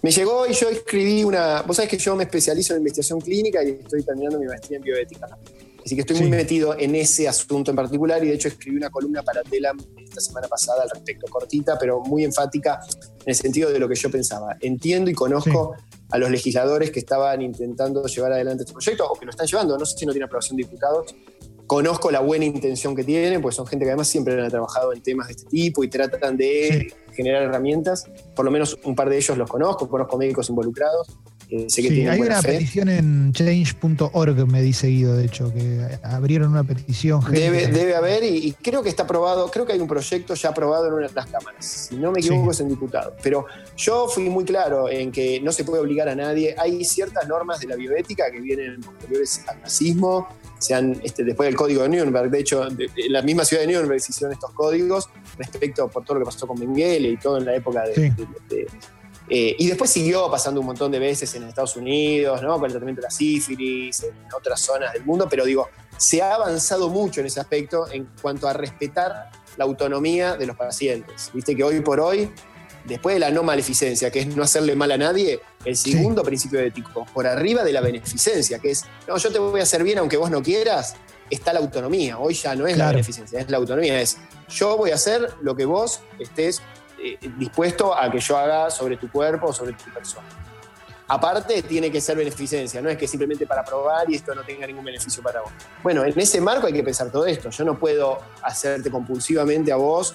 Me 0.00 0.12
llegó 0.12 0.46
y 0.46 0.52
yo 0.52 0.68
escribí 0.68 1.24
una. 1.24 1.62
Vos 1.62 1.74
sabés 1.74 1.90
que 1.90 1.98
yo 1.98 2.14
me 2.14 2.22
especializo 2.22 2.72
en 2.74 2.82
investigación 2.82 3.20
clínica 3.20 3.64
y 3.64 3.70
estoy 3.70 4.04
terminando 4.04 4.38
mi 4.38 4.46
maestría 4.46 4.76
en 4.76 4.84
bioética. 4.84 5.26
Así 5.86 5.94
que 5.94 6.00
estoy 6.00 6.18
muy 6.18 6.30
metido 6.30 6.76
en 6.76 6.96
ese 6.96 7.28
asunto 7.28 7.70
en 7.70 7.76
particular 7.76 8.22
y 8.24 8.26
de 8.26 8.34
hecho 8.34 8.48
escribí 8.48 8.76
una 8.76 8.90
columna 8.90 9.22
para 9.22 9.44
Telam 9.44 9.78
esta 10.04 10.20
semana 10.20 10.48
pasada 10.48 10.82
al 10.82 10.90
respecto, 10.90 11.28
cortita, 11.30 11.78
pero 11.78 12.00
muy 12.00 12.24
enfática 12.24 12.80
en 13.20 13.24
el 13.24 13.36
sentido 13.36 13.70
de 13.70 13.78
lo 13.78 13.88
que 13.88 13.94
yo 13.94 14.10
pensaba. 14.10 14.56
Entiendo 14.60 15.12
y 15.12 15.14
conozco 15.14 15.76
a 16.10 16.18
los 16.18 16.28
legisladores 16.28 16.90
que 16.90 16.98
estaban 16.98 17.40
intentando 17.40 18.04
llevar 18.04 18.32
adelante 18.32 18.64
este 18.64 18.72
proyecto 18.72 19.06
o 19.08 19.16
que 19.16 19.26
lo 19.26 19.30
están 19.30 19.46
llevando, 19.46 19.78
no 19.78 19.86
sé 19.86 19.96
si 19.96 20.06
no 20.06 20.10
tiene 20.10 20.24
aprobación 20.24 20.56
de 20.56 20.64
diputados. 20.64 21.14
Conozco 21.68 22.10
la 22.10 22.18
buena 22.18 22.46
intención 22.46 22.96
que 22.96 23.04
tienen, 23.04 23.40
pues 23.40 23.54
son 23.54 23.68
gente 23.68 23.84
que 23.84 23.92
además 23.92 24.08
siempre 24.08 24.42
han 24.42 24.50
trabajado 24.50 24.92
en 24.92 25.00
temas 25.02 25.28
de 25.28 25.34
este 25.34 25.46
tipo 25.48 25.84
y 25.84 25.88
tratan 25.88 26.36
de 26.36 26.92
generar 27.12 27.44
herramientas. 27.44 28.06
Por 28.34 28.44
lo 28.44 28.50
menos 28.50 28.76
un 28.82 28.96
par 28.96 29.08
de 29.08 29.18
ellos 29.18 29.38
los 29.38 29.48
conozco, 29.48 29.88
conozco 29.88 30.18
médicos 30.18 30.48
involucrados 30.48 31.16
hay 31.50 32.20
una 32.20 32.42
petición 32.42 32.88
en 32.88 33.32
change.org, 33.32 34.46
me 34.46 34.62
dice 34.62 34.88
Guido, 34.88 35.16
de 35.16 35.26
hecho, 35.26 35.52
que 35.52 35.98
abrieron 36.02 36.50
una 36.50 36.64
petición. 36.64 37.20
Debe, 37.30 37.94
haber 37.94 38.24
y, 38.24 38.52
creo 38.60 38.82
que 38.82 38.88
está 38.88 39.04
aprobado, 39.04 39.48
creo 39.50 39.64
que 39.64 39.72
hay 39.72 39.80
un 39.80 39.86
proyecto 39.86 40.34
ya 40.34 40.48
aprobado 40.48 40.88
en 40.88 40.94
una 40.94 41.08
de 41.08 41.14
las 41.14 41.26
cámaras. 41.26 41.64
Si 41.64 41.96
no 41.96 42.10
me 42.10 42.18
equivoco 42.18 42.50
es 42.50 42.60
en 42.60 42.68
diputado. 42.68 43.14
Pero 43.22 43.46
yo 43.76 44.08
fui 44.08 44.28
muy 44.28 44.44
claro 44.44 44.88
en 44.88 45.12
que 45.12 45.40
no 45.40 45.52
se 45.52 45.64
puede 45.64 45.80
obligar 45.80 46.08
a 46.08 46.16
nadie. 46.16 46.54
Hay 46.58 46.84
ciertas 46.84 47.28
normas 47.28 47.60
de 47.60 47.68
la 47.68 47.76
bioética 47.76 48.30
que 48.30 48.40
vienen 48.40 48.80
posteriores 48.80 49.42
al 49.46 49.60
nazismo, 49.60 50.26
sean 50.58 51.00
este, 51.04 51.22
después 51.22 51.46
del 51.46 51.56
código 51.56 51.82
de 51.82 51.90
Nuremberg. 51.90 52.30
De 52.30 52.40
hecho, 52.40 52.66
en 52.66 53.12
la 53.12 53.22
misma 53.22 53.44
ciudad 53.44 53.62
de 53.62 53.72
Nuremberg 53.72 54.00
se 54.00 54.10
hicieron 54.10 54.32
estos 54.32 54.50
códigos 54.52 55.08
respecto 55.38 55.86
por 55.88 56.04
todo 56.04 56.18
lo 56.18 56.24
que 56.24 56.30
pasó 56.30 56.46
con 56.46 56.58
Mengele 56.58 57.10
y 57.10 57.16
todo 57.16 57.38
en 57.38 57.44
la 57.44 57.54
época 57.54 57.84
de 57.84 58.12
eh, 59.28 59.56
y 59.58 59.66
después 59.66 59.90
siguió 59.90 60.30
pasando 60.30 60.60
un 60.60 60.66
montón 60.66 60.92
de 60.92 60.98
veces 60.98 61.34
en 61.34 61.42
Estados 61.44 61.76
Unidos, 61.76 62.40
¿no? 62.42 62.54
Con 62.54 62.66
el 62.66 62.72
tratamiento 62.72 63.00
de 63.00 63.06
la 63.06 63.10
sífilis, 63.10 64.02
en 64.04 64.14
otras 64.36 64.60
zonas 64.60 64.92
del 64.92 65.04
mundo, 65.04 65.26
pero 65.28 65.44
digo, 65.44 65.68
se 65.96 66.22
ha 66.22 66.34
avanzado 66.34 66.88
mucho 66.88 67.20
en 67.20 67.26
ese 67.26 67.40
aspecto 67.40 67.90
en 67.90 68.08
cuanto 68.20 68.46
a 68.46 68.52
respetar 68.52 69.30
la 69.56 69.64
autonomía 69.64 70.36
de 70.36 70.46
los 70.46 70.56
pacientes. 70.56 71.30
Viste 71.32 71.56
que 71.56 71.64
hoy 71.64 71.80
por 71.80 71.98
hoy, 71.98 72.30
después 72.84 73.16
de 73.16 73.20
la 73.20 73.30
no 73.30 73.42
maleficencia, 73.42 74.10
que 74.10 74.20
es 74.20 74.36
no 74.36 74.42
hacerle 74.42 74.76
mal 74.76 74.92
a 74.92 74.98
nadie, 74.98 75.40
el 75.64 75.76
segundo 75.76 76.22
principio 76.22 76.60
ético, 76.60 77.04
por 77.12 77.26
arriba 77.26 77.64
de 77.64 77.72
la 77.72 77.80
beneficencia, 77.80 78.58
que 78.60 78.70
es, 78.70 78.84
no, 79.08 79.16
yo 79.16 79.32
te 79.32 79.38
voy 79.38 79.60
a 79.60 79.64
hacer 79.64 79.82
bien 79.82 79.98
aunque 79.98 80.16
vos 80.16 80.30
no 80.30 80.42
quieras, 80.42 80.94
está 81.30 81.52
la 81.52 81.60
autonomía. 81.60 82.18
Hoy 82.18 82.34
ya 82.34 82.54
no 82.54 82.66
es 82.66 82.76
la 82.76 82.90
beneficencia, 82.90 83.40
es 83.40 83.50
la 83.50 83.56
autonomía. 83.56 84.00
Es, 84.00 84.18
yo 84.48 84.76
voy 84.76 84.90
a 84.90 84.94
hacer 84.94 85.34
lo 85.40 85.56
que 85.56 85.64
vos 85.64 86.00
estés 86.18 86.62
eh, 86.98 87.18
dispuesto 87.36 87.96
a 87.96 88.10
que 88.10 88.20
yo 88.20 88.36
haga 88.36 88.70
sobre 88.70 88.96
tu 88.96 89.10
cuerpo 89.10 89.48
o 89.48 89.52
sobre 89.52 89.72
tu 89.72 89.84
persona. 89.92 90.26
Aparte, 91.08 91.62
tiene 91.62 91.90
que 91.90 92.00
ser 92.00 92.16
beneficencia, 92.16 92.82
no 92.82 92.88
es 92.88 92.98
que 92.98 93.06
simplemente 93.06 93.46
para 93.46 93.64
probar 93.64 94.10
y 94.10 94.16
esto 94.16 94.34
no 94.34 94.42
tenga 94.42 94.66
ningún 94.66 94.84
beneficio 94.84 95.22
para 95.22 95.40
vos. 95.40 95.52
Bueno, 95.82 96.04
en 96.04 96.18
ese 96.18 96.40
marco 96.40 96.66
hay 96.66 96.72
que 96.72 96.82
pensar 96.82 97.12
todo 97.12 97.26
esto. 97.26 97.48
Yo 97.50 97.64
no 97.64 97.78
puedo 97.78 98.18
hacerte 98.42 98.90
compulsivamente 98.90 99.70
a 99.70 99.76
vos, 99.76 100.14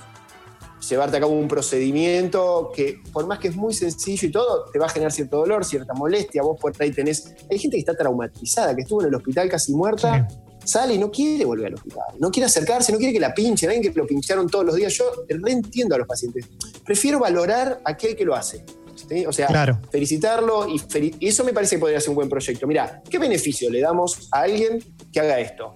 llevarte 0.89 1.15
a 1.15 1.19
cabo 1.21 1.31
un 1.31 1.47
procedimiento 1.47 2.71
que, 2.75 3.01
por 3.13 3.25
más 3.25 3.39
que 3.39 3.47
es 3.47 3.55
muy 3.55 3.73
sencillo 3.73 4.27
y 4.27 4.31
todo, 4.31 4.65
te 4.65 4.79
va 4.79 4.87
a 4.87 4.89
generar 4.89 5.13
cierto 5.13 5.37
dolor, 5.37 5.63
cierta 5.63 5.93
molestia. 5.93 6.41
Vos 6.41 6.59
por 6.59 6.73
ahí 6.79 6.91
tenés. 6.91 7.35
Hay 7.49 7.57
gente 7.57 7.77
que 7.77 7.81
está 7.81 7.95
traumatizada, 7.95 8.75
que 8.75 8.81
estuvo 8.81 9.01
en 9.01 9.07
el 9.07 9.15
hospital 9.15 9.49
casi 9.49 9.73
muerta 9.73 10.27
sale 10.71 10.93
y 10.95 10.97
no 10.97 11.11
quiere 11.11 11.45
volver 11.45 11.67
al 11.67 11.73
hospital, 11.75 12.03
no 12.19 12.31
quiere 12.31 12.45
acercarse, 12.45 12.91
no 12.91 12.97
quiere 12.97 13.13
que 13.13 13.19
la 13.19 13.33
pinchen, 13.33 13.69
alguien 13.69 13.91
que 13.91 13.99
lo 13.99 14.07
pincharon 14.07 14.47
todos 14.49 14.65
los 14.65 14.75
días. 14.75 14.93
Yo 14.93 15.05
entiendo 15.27 15.95
a 15.95 15.97
los 15.97 16.07
pacientes. 16.07 16.47
Prefiero 16.85 17.19
valorar 17.19 17.81
a 17.83 17.91
aquel 17.91 18.15
que 18.15 18.25
lo 18.25 18.35
hace. 18.35 18.63
O 19.27 19.33
sea, 19.33 19.79
felicitarlo 19.91 20.67
y, 20.69 20.81
eso 21.19 21.43
me 21.43 21.53
parece 21.53 21.75
que 21.75 21.79
podría 21.79 21.99
ser 21.99 22.09
un 22.09 22.15
buen 22.15 22.29
proyecto. 22.29 22.65
Mira, 22.65 23.01
¿qué 23.09 23.17
beneficio 23.17 23.69
le 23.69 23.81
damos 23.81 24.29
a 24.31 24.41
alguien 24.41 24.79
que 25.11 25.19
haga 25.19 25.39
esto? 25.39 25.75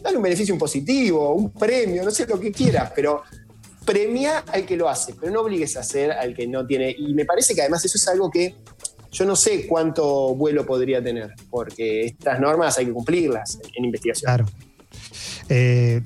Dale 0.00 0.16
un 0.16 0.22
beneficio 0.22 0.56
positivo, 0.56 1.34
un 1.34 1.50
premio, 1.50 2.04
no 2.04 2.10
sé 2.10 2.26
lo 2.26 2.38
que 2.38 2.52
quieras, 2.52 2.92
pero 2.94 3.22
premia 3.84 4.40
al 4.40 4.64
que 4.64 4.76
lo 4.76 4.88
hace, 4.88 5.14
pero 5.18 5.32
no 5.32 5.40
obligues 5.40 5.76
a 5.76 5.80
hacer 5.80 6.12
al 6.12 6.34
que 6.34 6.46
no 6.46 6.66
tiene. 6.66 6.94
Y 6.96 7.14
me 7.14 7.24
parece 7.24 7.54
que 7.54 7.62
además 7.62 7.84
eso 7.84 7.96
es 7.96 8.06
algo 8.06 8.30
que 8.30 8.54
yo 9.10 9.24
no 9.24 9.36
sé 9.36 9.66
cuánto 9.66 10.34
vuelo 10.34 10.66
podría 10.66 11.02
tener, 11.02 11.32
porque 11.50 12.04
estas 12.04 12.40
normas 12.40 12.78
hay 12.78 12.86
que 12.86 12.92
cumplirlas 12.92 13.58
en, 13.74 13.84
investigación. 13.84 14.28
Claro. 14.28 14.46
Eh, 15.48 16.02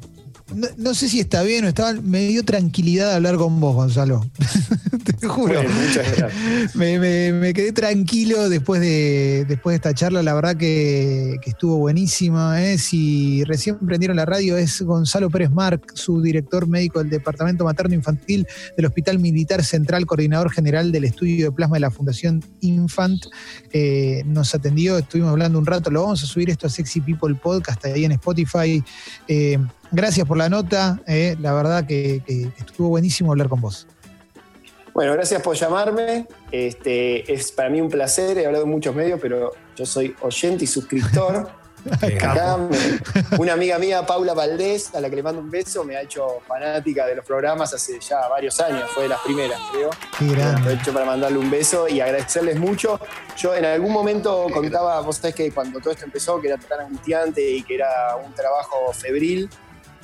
no, 0.54 0.68
no 0.76 0.94
sé 0.94 1.08
si 1.08 1.20
está 1.20 1.42
bien 1.42 1.64
o 1.64 1.68
está 1.68 1.84
mal, 1.84 2.02
me 2.02 2.26
dio 2.26 2.44
tranquilidad 2.44 3.14
hablar 3.14 3.36
con 3.36 3.58
vos, 3.60 3.74
Gonzalo. 3.74 4.26
Te 5.20 5.26
juro. 5.26 5.54
Bueno, 5.54 5.68
muchas 5.70 6.16
gracias. 6.16 6.74
Me, 6.76 6.98
me- 6.98 7.32
me 7.32 7.52
quedé 7.54 7.72
tranquilo 7.72 8.48
después 8.48 8.80
de, 8.80 9.44
después 9.48 9.72
de 9.72 9.76
esta 9.76 9.94
charla. 9.94 10.22
La 10.22 10.34
verdad 10.34 10.56
que, 10.56 11.36
que 11.42 11.50
estuvo 11.50 11.76
buenísima. 11.78 12.62
¿eh? 12.62 12.78
Si 12.78 13.42
recién 13.44 13.78
prendieron 13.78 14.16
la 14.16 14.26
radio, 14.26 14.56
es 14.56 14.82
Gonzalo 14.82 15.30
Pérez 15.30 15.50
Marc, 15.50 15.92
su 15.94 16.20
director 16.22 16.66
médico 16.66 16.98
del 17.00 17.10
Departamento 17.10 17.64
Materno 17.64 17.94
Infantil 17.94 18.46
del 18.76 18.86
Hospital 18.86 19.18
Militar 19.18 19.64
Central, 19.64 20.06
coordinador 20.06 20.50
general 20.52 20.92
del 20.92 21.04
estudio 21.04 21.46
de 21.46 21.52
plasma 21.52 21.76
de 21.76 21.80
la 21.80 21.90
Fundación 21.90 22.44
Infant. 22.60 23.24
Eh, 23.72 24.22
nos 24.26 24.54
atendió, 24.54 24.98
estuvimos 24.98 25.30
hablando 25.30 25.58
un 25.58 25.66
rato. 25.66 25.90
Lo 25.90 26.02
vamos 26.02 26.22
a 26.22 26.26
subir 26.26 26.50
esto 26.50 26.66
a 26.66 26.70
Sexy 26.70 27.00
People 27.00 27.34
Podcast 27.34 27.84
ahí 27.86 28.04
en 28.04 28.12
Spotify. 28.12 28.82
Eh, 29.28 29.58
gracias 29.92 30.26
por 30.26 30.36
la 30.36 30.48
nota. 30.48 31.00
¿eh? 31.06 31.36
La 31.40 31.52
verdad 31.52 31.86
que- 31.86 32.22
estuvo 32.58 32.88
buenísimo 32.88 33.30
hablar 33.32 33.48
con 33.48 33.60
vos. 33.60 33.86
Bueno, 34.94 35.12
gracias 35.14 35.40
por 35.40 35.56
llamarme. 35.56 36.26
Este, 36.50 37.32
es 37.32 37.50
para 37.52 37.70
mí 37.70 37.80
un 37.80 37.88
placer. 37.88 38.36
He 38.38 38.46
hablado 38.46 38.64
en 38.64 38.70
muchos 38.70 38.94
medios, 38.94 39.18
pero 39.22 39.52
yo 39.76 39.86
soy 39.86 40.14
oyente 40.20 40.64
y 40.64 40.66
suscriptor. 40.66 41.48
Acá 42.00 42.58
me- 42.58 43.38
una 43.38 43.54
amiga 43.54 43.76
mía, 43.76 44.06
Paula 44.06 44.34
Valdés, 44.34 44.94
a 44.94 45.00
la 45.00 45.10
que 45.10 45.16
le 45.16 45.22
mando 45.24 45.40
un 45.40 45.50
beso, 45.50 45.82
me 45.82 45.96
ha 45.96 46.02
hecho 46.02 46.40
fanática 46.46 47.06
de 47.06 47.16
los 47.16 47.24
programas 47.26 47.74
hace 47.74 47.98
ya 47.98 48.28
varios 48.28 48.60
años, 48.60 48.88
fue 48.94 49.04
de 49.04 49.08
las 49.08 49.20
primeras, 49.22 49.58
creo. 49.72 49.90
Aprovecho 50.52 50.92
para 50.92 51.06
mandarle 51.06 51.38
un 51.38 51.50
beso 51.50 51.88
y 51.88 52.00
agradecerles 52.00 52.60
mucho. 52.60 53.00
Yo 53.36 53.54
en 53.56 53.64
algún 53.64 53.90
momento 53.92 54.46
contaba, 54.54 55.00
vos 55.00 55.16
sabés 55.16 55.34
que 55.34 55.50
cuando 55.50 55.80
todo 55.80 55.90
esto 55.92 56.04
empezó, 56.04 56.40
que 56.40 56.48
era 56.48 56.56
tan 56.58 56.82
angustiante 56.82 57.50
y 57.50 57.62
que 57.64 57.74
era 57.74 58.14
un 58.24 58.32
trabajo 58.32 58.92
febril, 58.92 59.50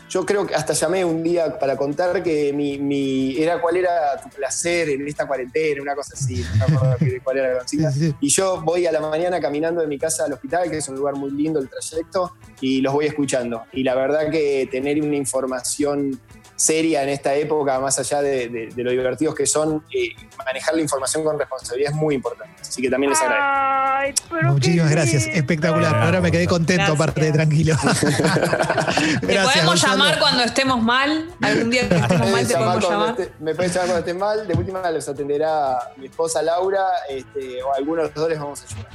yo 0.08 0.24
creo 0.24 0.46
que 0.46 0.54
hasta 0.54 0.72
llamé 0.72 1.04
un 1.04 1.22
día 1.22 1.58
para 1.58 1.76
contar 1.76 2.22
que 2.22 2.52
mi, 2.52 2.78
mi- 2.78 3.36
era 3.36 3.60
cuál 3.60 3.76
era 3.76 4.18
tu 4.22 4.28
placer 4.30 4.88
en 4.88 5.06
esta 5.06 5.26
cuarentena, 5.26 5.82
una 5.82 5.94
cosa 5.94 6.14
así, 6.14 6.44
no 6.58 6.68
me 6.68 6.74
acuerdo 6.76 6.96
cuál 7.22 7.38
era 7.38 7.52
la 7.52 7.58
consigna. 7.58 7.90
Y 8.20 8.28
yo 8.30 8.62
voy 8.62 8.86
a 8.86 8.92
la 8.92 9.00
mañana 9.00 9.40
caminando 9.40 9.80
de 9.80 9.86
mi 9.86 9.98
casa 9.98 10.24
al 10.24 10.32
hospital, 10.32 10.70
que 10.70 10.78
es 10.78 10.88
un 10.88 10.96
lugar 10.96 11.14
muy 11.16 11.30
lindo 11.30 11.60
el 11.60 11.68
trayecto, 11.68 12.32
y 12.60 12.80
los 12.80 12.92
voy 12.92 13.06
escuchando. 13.06 13.64
Y 13.72 13.82
la 13.82 13.94
verdad 13.94 14.30
que 14.30 14.68
tener 14.70 15.00
una 15.02 15.16
información 15.16 16.18
seria 16.58 17.04
en 17.04 17.08
esta 17.10 17.34
época, 17.36 17.78
más 17.78 17.96
allá 18.00 18.20
de, 18.20 18.48
de- 18.48 18.66
de 18.74 18.82
lo 18.82 18.90
divertidos 18.90 19.32
que 19.36 19.46
son, 19.46 19.84
eh, 19.94 20.08
manejar 20.44 20.74
la 20.74 20.80
información 20.82 21.22
con 21.22 21.38
responsabilidad 21.38 21.92
es 21.92 21.96
muy 21.96 22.16
importante. 22.16 22.52
Así 22.60 22.82
que 22.82 22.90
también 22.90 23.10
les 23.10 23.20
agradezco. 23.20 23.46
Ay, 23.48 24.14
pero 24.28 24.52
Muchísimas 24.54 24.90
gracias, 24.90 25.22
lindo. 25.22 25.38
espectacular. 25.38 25.90
Bravo. 25.92 26.04
Ahora 26.06 26.20
me 26.20 26.32
quedé 26.32 26.46
contento, 26.48 26.82
Gracias. 26.82 27.00
aparte 27.00 27.20
de 27.26 27.32
tranquilo. 27.32 27.76
Te 29.20 29.38
podemos 29.40 29.82
llamar 29.82 30.18
cuando 30.18 30.42
estemos 30.42 30.82
mal. 30.82 31.28
Algún 31.40 31.70
día 31.70 31.88
que 31.88 31.94
estemos 31.96 32.30
mal 32.30 32.46
te 32.46 32.54
podemos 32.54 32.88
llamar. 32.90 33.16
me 33.40 33.54
pueden 33.54 33.70
llamar 33.72 33.86
cuando 33.86 33.98
estén 33.98 34.18
mal. 34.18 34.46
De 34.48 34.54
última 34.54 34.90
los 34.90 35.08
atenderá 35.08 35.78
mi 35.96 36.06
esposa 36.06 36.42
Laura 36.42 36.84
este, 37.08 37.62
o 37.62 37.72
alguno 37.74 38.02
de 38.02 38.08
los 38.08 38.14
dos 38.14 38.28
les 38.28 38.38
vamos 38.38 38.60
a 38.62 38.64
ayudar. 38.64 38.90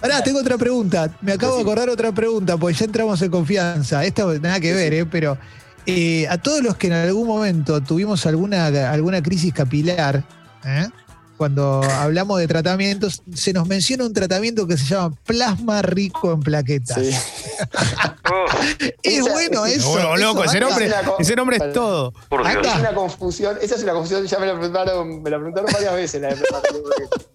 Pará, 0.00 0.22
tengo 0.22 0.40
otra 0.40 0.56
pregunta. 0.58 1.10
Me 1.20 1.32
acabo 1.32 1.56
de 1.56 1.62
acordar 1.62 1.88
otra 1.88 2.10
pregunta, 2.12 2.56
porque 2.56 2.74
ya 2.76 2.84
entramos 2.86 3.20
en 3.22 3.30
confianza. 3.30 4.04
Esto 4.04 4.32
nada 4.40 4.58
que 4.60 4.72
ver, 4.74 4.92
¿eh? 4.94 5.06
Pero 5.06 5.38
eh, 5.86 6.26
a 6.28 6.38
todos 6.38 6.62
los 6.62 6.76
que 6.76 6.86
en 6.88 6.92
algún 6.94 7.26
momento 7.26 7.80
tuvimos 7.82 8.24
alguna, 8.26 8.66
alguna 8.90 9.22
crisis 9.22 9.52
capilar, 9.52 10.24
¿eh? 10.64 10.86
cuando 11.36 11.82
hablamos 11.82 12.38
de 12.38 12.46
tratamientos, 12.46 13.22
se 13.34 13.52
nos 13.52 13.66
menciona 13.66 14.04
un 14.04 14.12
tratamiento 14.12 14.64
que 14.66 14.76
se 14.76 14.84
llama 14.84 15.12
plasma 15.26 15.82
rico 15.82 16.32
en 16.32 16.40
plaquetas. 16.40 16.98
Sí. 17.02 17.10
Es 19.02 19.18
Esa- 19.18 19.32
bueno 19.32 19.66
eso. 19.66 19.90
Bueno, 19.90 20.14
eso 20.14 20.24
loco, 20.24 20.44
ese 20.44 20.60
nombre, 20.60 20.90
co- 21.04 21.16
ese 21.18 21.36
nombre 21.36 21.56
es 21.56 21.72
todo. 21.72 22.12
Es 22.30 22.76
una 22.78 22.94
confusión, 22.94 23.58
esa 23.60 23.74
es 23.74 23.82
una 23.82 23.92
confusión, 23.92 24.24
ya 24.26 24.38
me 24.38 24.46
la 24.46 24.54
preguntaron, 24.54 25.22
me 25.22 25.30
la 25.30 25.36
preguntaron 25.36 25.70
varias 25.72 25.94
veces. 25.94 26.22
la 26.22 26.28
de 26.28 26.36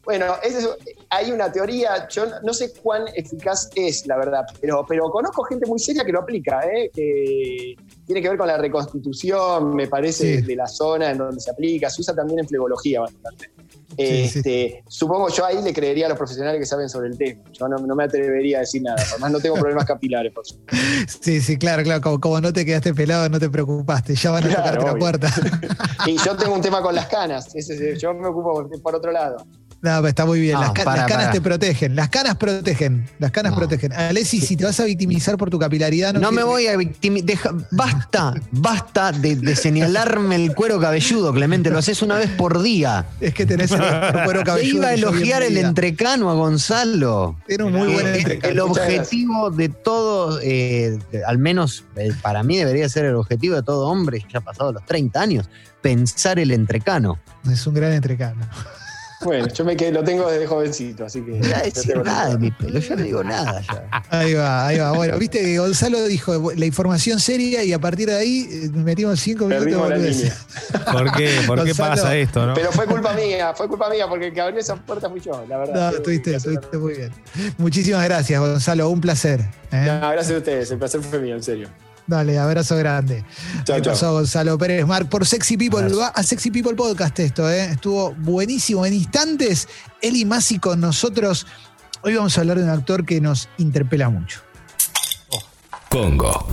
bueno, 0.06 0.36
ese 0.44 0.60
es- 0.60 0.70
hay 1.10 1.32
una 1.32 1.52
teoría, 1.52 2.08
yo 2.10 2.26
no 2.44 2.54
sé 2.54 2.74
cuán 2.84 3.04
eficaz 3.16 3.70
es, 3.76 4.06
la 4.08 4.18
verdad, 4.18 4.42
pero, 4.62 4.86
pero 4.88 5.10
conozco 5.10 5.44
gente 5.44 5.66
muy 5.66 5.80
seria 5.80 6.04
que 6.04 6.12
lo 6.12 6.20
aplica, 6.22 6.62
¿eh? 6.66 6.90
que 6.94 7.76
tiene 8.06 8.22
que 8.22 8.30
ver 8.30 8.38
con 8.38 8.48
la 8.48 8.58
reconstitución, 8.58 9.76
me 9.76 9.88
parece, 9.88 10.38
Sí. 10.40 10.42
de 10.42 10.56
la 10.56 10.68
zona 10.68 11.12
en 11.12 11.18
donde 11.18 11.40
se 11.40 11.52
aplica, 11.52 11.90
se 11.90 12.02
usa 12.02 12.14
también 12.16 12.40
en 12.40 12.48
flebología 12.48 13.02
bastante. 13.02 13.52
Sí, 13.98 14.04
Este, 14.04 14.84
Supongo 14.88 15.30
yo 15.30 15.46
ahí 15.46 15.62
le 15.64 15.74
creería 15.74 16.06
a 16.06 16.10
los 16.10 16.18
profesionales 16.18 16.60
que 16.60 16.66
saben 16.66 16.88
sobre 16.90 17.08
el 17.10 17.18
tema. 17.18 17.42
Yo 17.54 17.68
no, 17.68 17.78
no 17.78 17.96
me 17.96 18.04
atrevería 18.04 18.58
a 18.58 18.60
decir 18.62 18.82
nada. 18.84 19.02
Además 19.12 19.32
no 19.32 19.40
tengo 19.40 19.56
problemas 19.56 19.86
capilares, 19.88 20.32
por 20.34 20.46
supuesto. 20.46 21.18
Sí, 21.22 21.42
sí, 21.42 21.58
claro, 21.58 21.84
claro. 21.84 22.02
Como, 22.02 22.20
como 22.20 22.42
no 22.42 22.54
te 22.54 22.64
quedaste 22.66 22.94
pelado, 22.94 23.28
no 23.30 23.40
te 23.40 23.50
preocupaste. 23.50 24.14
Ya 24.16 24.32
van 24.32 24.44
a 24.44 24.48
Claro, 24.50 24.64
tocarte 24.80 24.86
la 24.86 25.00
puerta. 25.00 25.30
Y 26.06 26.18
yo 26.18 26.36
tengo 26.36 26.54
un 26.54 26.62
tema 26.62 26.82
con 26.82 26.94
las 26.94 27.08
canas. 27.18 27.56
Ese 27.56 27.92
es- 27.94 28.00
yo 28.00 28.14
me 28.14 28.28
ocupo 28.28 28.54
por, 28.54 28.82
por 28.82 28.96
otro 28.96 29.12
lado. 29.12 29.38
No, 29.80 29.92
pero 29.98 30.08
está 30.08 30.26
muy 30.26 30.40
bien. 30.42 30.56
No, 30.56 30.62
las, 30.62 30.72
ca- 30.72 30.84
para, 30.84 30.98
las 31.04 31.08
canas 31.08 31.26
para. 31.26 31.34
te 31.34 31.42
protegen. 31.42 31.96
Las 31.96 32.10
canas 32.10 32.36
protegen. 32.38 33.08
Las 33.20 33.32
canas 33.32 33.52
No. 33.52 33.58
protegen. 33.60 33.94
Alessi, 33.94 34.42
si 34.42 34.56
te 34.58 34.66
vas 34.66 34.80
a 34.80 34.86
victimizar 34.86 35.38
por 35.38 35.52
tu 35.52 35.60
capilaridad, 35.60 36.14
no, 36.14 36.20
No 36.20 36.32
me 36.32 36.44
voy 36.44 36.66
a 36.68 36.76
victimizar. 36.76 37.54
Basta, 37.72 38.34
basta 38.52 39.12
de, 39.12 39.36
de 39.36 39.56
señalarme 39.56 40.36
el 40.36 40.56
cuero 40.56 40.80
cabelludo, 40.80 41.32
Clemente. 41.32 41.70
Lo 41.70 41.78
haces 41.78 42.02
una 42.02 42.16
vez 42.18 42.30
por 42.32 42.62
día. 42.64 43.06
Es 43.22 43.34
que 43.36 43.46
tenés 43.46 43.70
el 43.72 43.78
cuero 44.24 44.40
Te 44.40 44.46
cabelludo. 44.46 44.78
iba 44.80 44.88
a 44.88 44.94
elogiar 44.96 45.44
el 45.44 45.58
entrecano 45.58 46.30
a 46.32 46.34
Gonzalo. 46.34 47.38
Era 47.48 47.66
un 47.66 47.74
muy 47.74 47.88
Que 47.90 47.94
buen 47.94 48.08
el- 48.08 48.16
entrecano. 48.16 48.52
El 48.52 48.60
objetivo 48.62 49.52
de 49.52 49.70
todo, 49.70 50.40
eh, 50.42 50.98
al 51.28 51.38
menos 51.38 51.84
eh, 51.96 52.12
para 52.24 52.42
mí 52.42 52.58
debería 52.58 52.90
ser 52.90 53.06
el 53.06 53.16
objetivo 53.16 53.56
de 53.56 53.62
todo 53.64 53.88
hombre, 53.88 54.26
ya 54.34 54.42
pasado 54.42 54.74
los 54.74 54.84
30 54.86 55.22
años, 55.22 55.50
pensar 55.82 56.40
el 56.40 56.50
entrecano. 56.52 57.20
Es 57.50 57.66
un 57.68 57.76
gran 57.76 57.94
entrecano. 57.94 58.48
Bueno, 59.22 59.48
yo 59.48 59.66
me 59.66 59.76
quedé, 59.76 59.92
lo 59.92 60.04
tengo 60.04 60.30
desde 60.30 60.46
jovencito, 60.46 61.06
así 61.06 61.22
que. 61.22 61.32
No 61.32 61.40
decir 61.40 61.94
tengo- 61.94 62.04
nada 62.04 62.30
de 62.30 62.38
mi 62.38 62.52
pelo, 62.52 62.80
yo 62.80 62.96
no 62.96 63.02
digo 63.02 63.24
nada 63.24 63.62
ya. 63.62 64.04
Ahí 64.10 64.34
va, 64.36 64.68
ahí 64.68 64.78
va. 64.78 64.92
Bueno, 64.92 65.18
viste 65.18 65.40
que 65.42 65.58
Gonzalo 65.58 66.04
dijo 66.06 66.52
la 66.56 66.66
información 66.66 67.20
seria 67.20 67.64
y 67.64 67.74
a 67.74 67.80
partir 67.80 68.10
de 68.10 68.16
ahí 68.16 68.48
eh, 68.52 68.70
metimos 68.74 69.20
cinco 69.20 69.48
minutos 69.48 69.90
la. 69.90 69.98
¿Por 70.92 71.12
qué? 71.14 71.42
¿Por 71.48 71.64
qué 71.64 71.74
pasa 71.74 72.16
esto, 72.16 72.46
no? 72.46 72.54
Pero 72.54 72.72
fue 72.72 72.86
culpa 72.86 73.14
mía, 73.14 73.54
fue 73.56 73.68
culpa 73.68 73.90
mía, 73.90 74.08
porque 74.08 74.28
el 74.28 74.34
que 74.34 74.42
abrió 74.42 74.60
esas 74.60 74.80
puertas 74.82 75.10
fui 75.12 75.20
yo, 75.20 75.44
la 75.50 75.58
verdad. 75.58 75.92
No, 75.92 75.98
estuviste, 75.98 76.36
estuviste 76.36 76.78
muy 76.78 76.94
bien. 76.94 77.12
Muchísimas 77.58 78.04
gracias, 78.04 78.40
Gonzalo. 78.40 78.88
Un 78.90 79.02
placer. 79.02 79.40
¿eh? 79.72 80.00
No, 80.00 80.12
gracias 80.12 80.36
a 80.36 80.38
ustedes, 80.38 80.70
el 80.72 80.78
placer 80.78 81.02
fue 81.02 81.20
mío, 81.20 81.36
en 81.36 81.44
serio. 81.44 81.70
Dale, 82.08 82.40
abrazo 82.40 82.78
grande. 82.78 83.26
Chao, 83.66 83.76
¿Qué 83.76 83.82
chao. 83.82 83.94
pasó 83.94 84.14
Gonzalo 84.14 84.58
Pérez 84.58 84.88
Mar 84.88 85.10
por 85.10 85.26
Sexy 85.26 85.58
People? 85.58 85.80
Abrazo. 85.80 86.00
Va 86.00 86.08
a 86.08 86.24
Sexy 86.24 86.52
People 86.52 86.74
Podcast 86.76 87.20
esto, 87.20 87.50
¿eh? 87.50 87.72
Estuvo 87.72 88.16
buenísimo. 88.16 88.86
En 88.86 88.94
instantes, 88.94 89.68
Eli 90.02 90.24
Masi 90.24 90.58
con 90.58 90.80
nosotros. 90.80 91.46
Hoy 92.04 92.16
vamos 92.16 92.38
a 92.38 92.42
hablar 92.42 92.58
de 92.58 92.64
un 92.64 92.70
actor 92.70 93.06
que 93.06 93.20
nos 93.20 93.50
interpela 93.58 94.10
mucho. 94.10 94.42
Congo. 95.90 96.48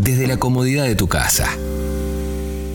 Desde 0.00 0.26
la 0.26 0.36
comodidad 0.36 0.84
de 0.84 0.96
tu 0.96 1.08
casa 1.08 1.48